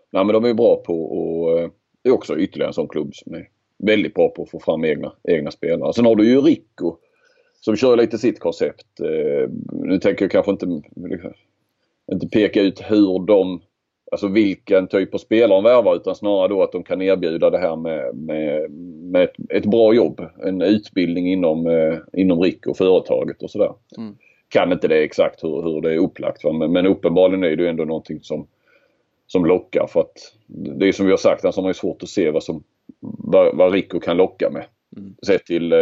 [0.09, 1.69] Nej men de är bra på och eh,
[2.01, 4.85] det är också ytterligare en sån klubb som är väldigt bra på att få fram
[4.85, 5.93] egna, egna spelare.
[5.93, 6.95] Sen har du ju Rico
[7.61, 8.87] som kör lite sitt koncept.
[9.71, 10.65] Nu tänker jag kanske inte,
[12.11, 13.61] inte peka ut hur de,
[14.11, 17.57] alltså vilken typ av spelare de värvar utan snarare då att de kan erbjuda det
[17.57, 18.71] här med, med,
[19.11, 20.21] med ett, ett bra jobb.
[20.43, 23.71] En utbildning inom, eh, inom Rico, företaget och sådär.
[23.97, 24.15] Mm.
[24.49, 26.51] Kan inte det exakt hur, hur det är upplagt va?
[26.51, 28.47] Men, men uppenbarligen är det ju ändå någonting som
[29.27, 32.09] som lockar för att det är som vi har sagt, alltså man har svårt att
[32.09, 32.63] se vad som
[32.99, 34.65] vad, vad Rico kan locka med.
[34.97, 35.15] Mm.
[35.25, 35.79] Sett till, eh,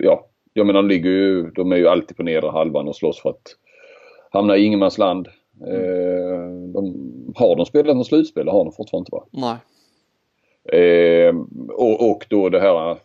[0.00, 3.22] ja, jag menar de ligger ju, de är ju alltid på nedre halvan och slåss
[3.22, 3.56] för att
[4.30, 5.28] hamna i ingenmansland.
[5.66, 8.46] Eh, de, har de spelat något slutspel?
[8.46, 9.24] Det har de fortfarande inte va?
[9.30, 9.56] Nej.
[10.80, 11.34] Eh,
[11.68, 12.96] och, och då det här eh,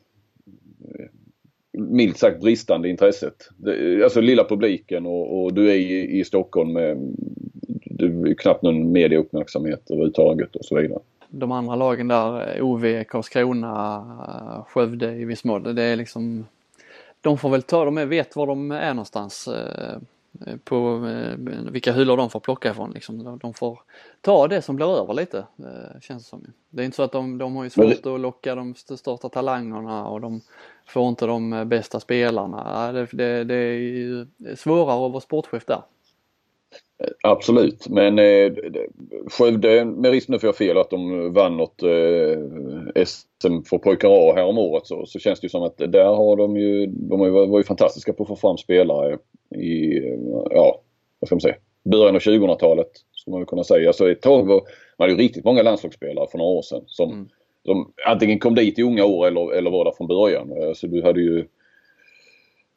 [1.71, 3.49] milt sagt bristande intresset.
[3.57, 6.97] Det, alltså lilla publiken och, och du är i, i Stockholm med
[7.85, 10.99] du är knappt någon medieuppmärksamhet överhuvudtaget och så vidare.
[11.29, 16.45] de andra lagen där, eh, OV, Karlskrona, Skövde i viss mån, det är liksom
[17.21, 19.49] de får väl ta, de vet var de är någonstans
[20.63, 23.39] på eh, vilka hyllor de får plocka ifrån liksom.
[23.39, 23.79] De- får
[24.21, 26.53] ta det som blir över lite, eh, känns det som.
[26.69, 29.29] Det är inte så att de, de har ju svårt att locka de st- största
[29.29, 30.41] talangerna och de
[30.87, 32.91] får inte de eh, bästa spelarna.
[32.91, 35.81] Det, det, det är ju svårare att vara sportchef där.
[37.23, 38.51] Absolut men eh,
[39.27, 44.09] Skövde, med risk nu för jag fel att de vann något eh, SM för pojkar
[44.09, 46.85] A här om året så, så känns det ju som att där har de ju,
[46.87, 49.17] de har ju, var ju fantastiska på att få fram spelare
[49.55, 50.19] i, eh,
[50.51, 50.81] ja
[51.19, 53.93] vad ska man säga, början av 2000-talet skulle man kunna säga.
[53.93, 54.61] Så ett tag var,
[54.97, 57.29] man hade ju riktigt många landslagsspelare för några år sedan som, mm.
[57.65, 60.75] som antingen kom dit i unga år eller, eller var där från början.
[60.75, 61.45] Så du hade ju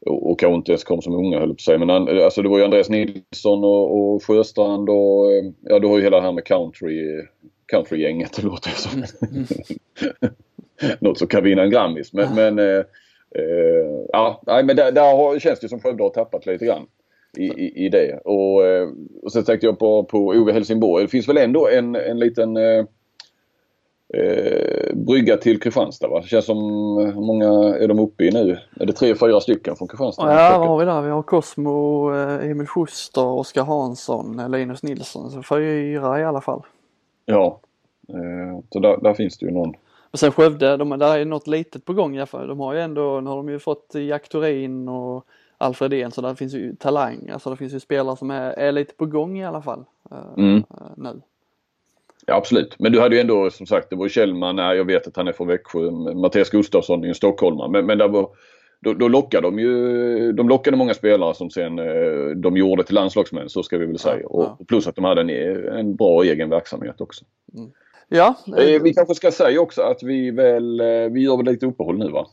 [0.07, 1.79] och kanske inte ens kom som unga höll på sig.
[1.79, 5.27] Men alltså det var ju Andreas Nilsson och, och Sjöstrand och
[5.61, 7.23] ja du har ju hela det här med country
[7.67, 9.05] countrygänget det låter som.
[9.31, 9.47] Mm.
[11.01, 12.13] Något som kan vinna en Grammis.
[12.13, 12.85] Men, men
[13.39, 16.87] eh, ja, men där, där har, känns det som Skövde har tappat lite grann
[17.37, 18.21] i, i, i det.
[18.25, 18.89] Och, eh,
[19.23, 21.05] och sen tänkte jag på, på Ove Helsingborg.
[21.05, 22.85] Det finns väl ändå en, en liten eh,
[24.15, 26.21] eh, brygga till Kristianstad va?
[26.21, 26.59] Det känns som,
[27.15, 28.59] hur många är de uppe i nu?
[28.81, 30.35] Är det tre, fyra stycken från Kristianstad?
[30.35, 31.03] Ja, vad har vi där?
[31.03, 32.11] Vi har Cosmo,
[32.43, 35.31] Emil Schuster, Oskar Hansson, Linus Nilsson.
[35.31, 36.63] Så fyra i alla fall.
[37.25, 37.61] Ja,
[38.09, 39.75] eh, så där, där, finns det ju någon.
[40.11, 42.49] Och sen Skövde, de, där är något litet på gång i alla fall.
[42.49, 45.27] De har ju ändå, nu har de ju fått Jack Thorin och
[45.59, 47.31] Alfredén så där finns ju talang.
[47.33, 49.85] Alltså det finns ju spelare som är, är lite på gång i alla fall.
[50.11, 50.65] Eh, mm.
[50.97, 51.21] Nu.
[52.27, 52.77] Ja, absolut.
[52.79, 55.33] Men du hade ju ändå som sagt, det var Kjellman, jag vet att han är
[55.33, 57.71] från Växjö, Mattias Gustafsson är en stockholmare.
[57.71, 58.29] Men, men där var,
[58.81, 62.95] då, då lockade de ju, de lockade många spelare som sen eh, de gjorde till
[62.95, 64.21] landslagsmän, så ska vi väl säga.
[64.23, 65.31] Ja, Och plus att de hade en,
[65.79, 67.25] en bra egen verksamhet också.
[67.57, 67.71] Mm.
[68.09, 68.37] Ja.
[68.47, 71.99] Eh, vi kanske ska säga också att vi väl, eh, vi gör väl lite uppehåll
[71.99, 72.27] nu va?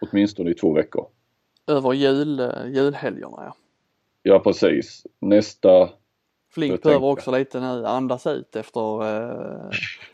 [0.00, 1.06] Åtminstone i två veckor.
[1.66, 3.54] Över jul, julhelgerna ja.
[4.22, 5.06] Ja precis.
[5.20, 5.88] Nästa
[6.54, 9.70] Flink behöver också lite nu andas ut efter eh,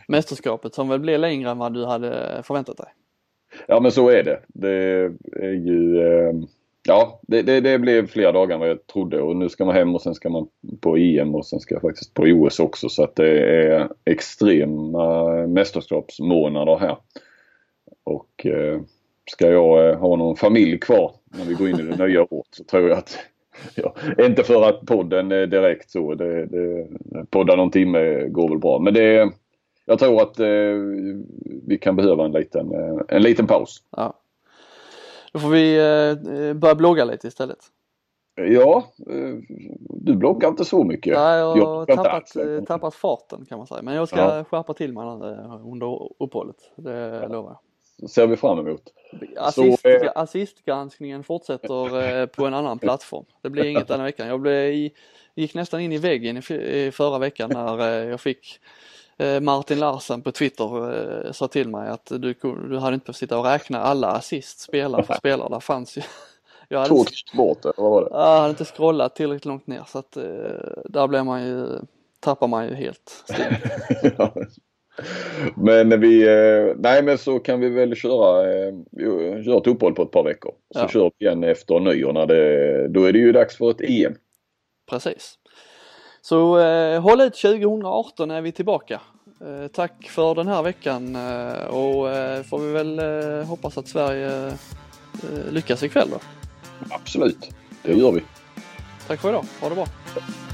[0.08, 2.86] mästerskapet som väl blir längre än vad du hade förväntat dig.
[3.66, 4.40] Ja men så är det.
[4.48, 4.70] Det
[5.32, 6.32] är ju eh,
[6.88, 9.74] Ja, det, det, det, blev fler dagar än vad jag trodde och nu ska man
[9.74, 10.46] hem och sen ska man
[10.80, 15.32] på EM och sen ska jag faktiskt på OS också så att det är extrema
[15.46, 16.96] mästerskapsmånader här.
[18.04, 18.80] Och eh,
[19.30, 22.48] ska jag eh, ha någon familj kvar när vi går in i det nya året
[22.50, 23.18] så tror jag att
[23.74, 26.14] Ja, inte för att podden är direkt så.
[26.14, 26.86] Det, det,
[27.30, 28.78] podda någon timme går väl bra.
[28.78, 29.30] Men det,
[29.84, 30.46] jag tror att eh,
[31.66, 33.82] vi kan behöva en liten, eh, en liten paus.
[33.96, 34.14] Ja.
[35.34, 37.58] Då får vi eh, börja blogga lite istället.
[38.34, 39.34] Ja, eh,
[39.90, 41.14] du bloggar inte så mycket.
[41.14, 43.82] Nej, jag har tappat, eh, tappat farten kan man säga.
[43.82, 44.44] Men jag ska ja.
[44.44, 45.04] skärpa till mig
[45.64, 46.56] under uppehållet.
[46.76, 47.58] Det lovar jag
[48.10, 48.82] ser vi fram emot.
[49.36, 53.24] Assist, så, eh, assistgranskningen fortsätter eh, på en annan plattform.
[53.42, 54.28] Det blir inget den här veckan.
[54.28, 54.92] Jag blev i,
[55.34, 58.60] gick nästan in i väggen i, förra veckan när eh, jag fick eh,
[59.42, 60.94] Martin Larsen på Twitter
[61.26, 62.34] eh, sa till mig att du,
[62.68, 65.48] du hade inte behövt sitta och räkna alla assist spelare för spelare.
[65.48, 66.02] Där fanns ju
[66.68, 68.08] jag hade, Tog bort det, vad var det?
[68.10, 70.22] Jag hade inte scrollat tillräckligt långt ner så att eh,
[70.84, 71.66] där blev man ju,
[72.20, 73.24] tappar man ju helt
[75.56, 78.74] Men vi, eh, nej men så kan vi väl köra, eh,
[79.44, 80.52] köra ett uppehåll på ett par veckor.
[80.74, 80.88] Så ja.
[80.88, 84.14] kör vi igen efter nyår när det, då är det ju dags för ett EM.
[84.90, 85.38] Precis.
[86.24, 89.00] Så eh, håll ut 2018 är vi tillbaka.
[89.40, 93.88] Eh, tack för den här veckan eh, och eh, får vi väl eh, hoppas att
[93.88, 94.52] Sverige
[95.50, 96.18] lyckas ikväll då.
[96.90, 97.50] Absolut,
[97.82, 98.22] det gör vi.
[99.06, 99.86] Tack för idag, ha det bra.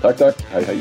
[0.03, 0.81] Tack tack, hej hej.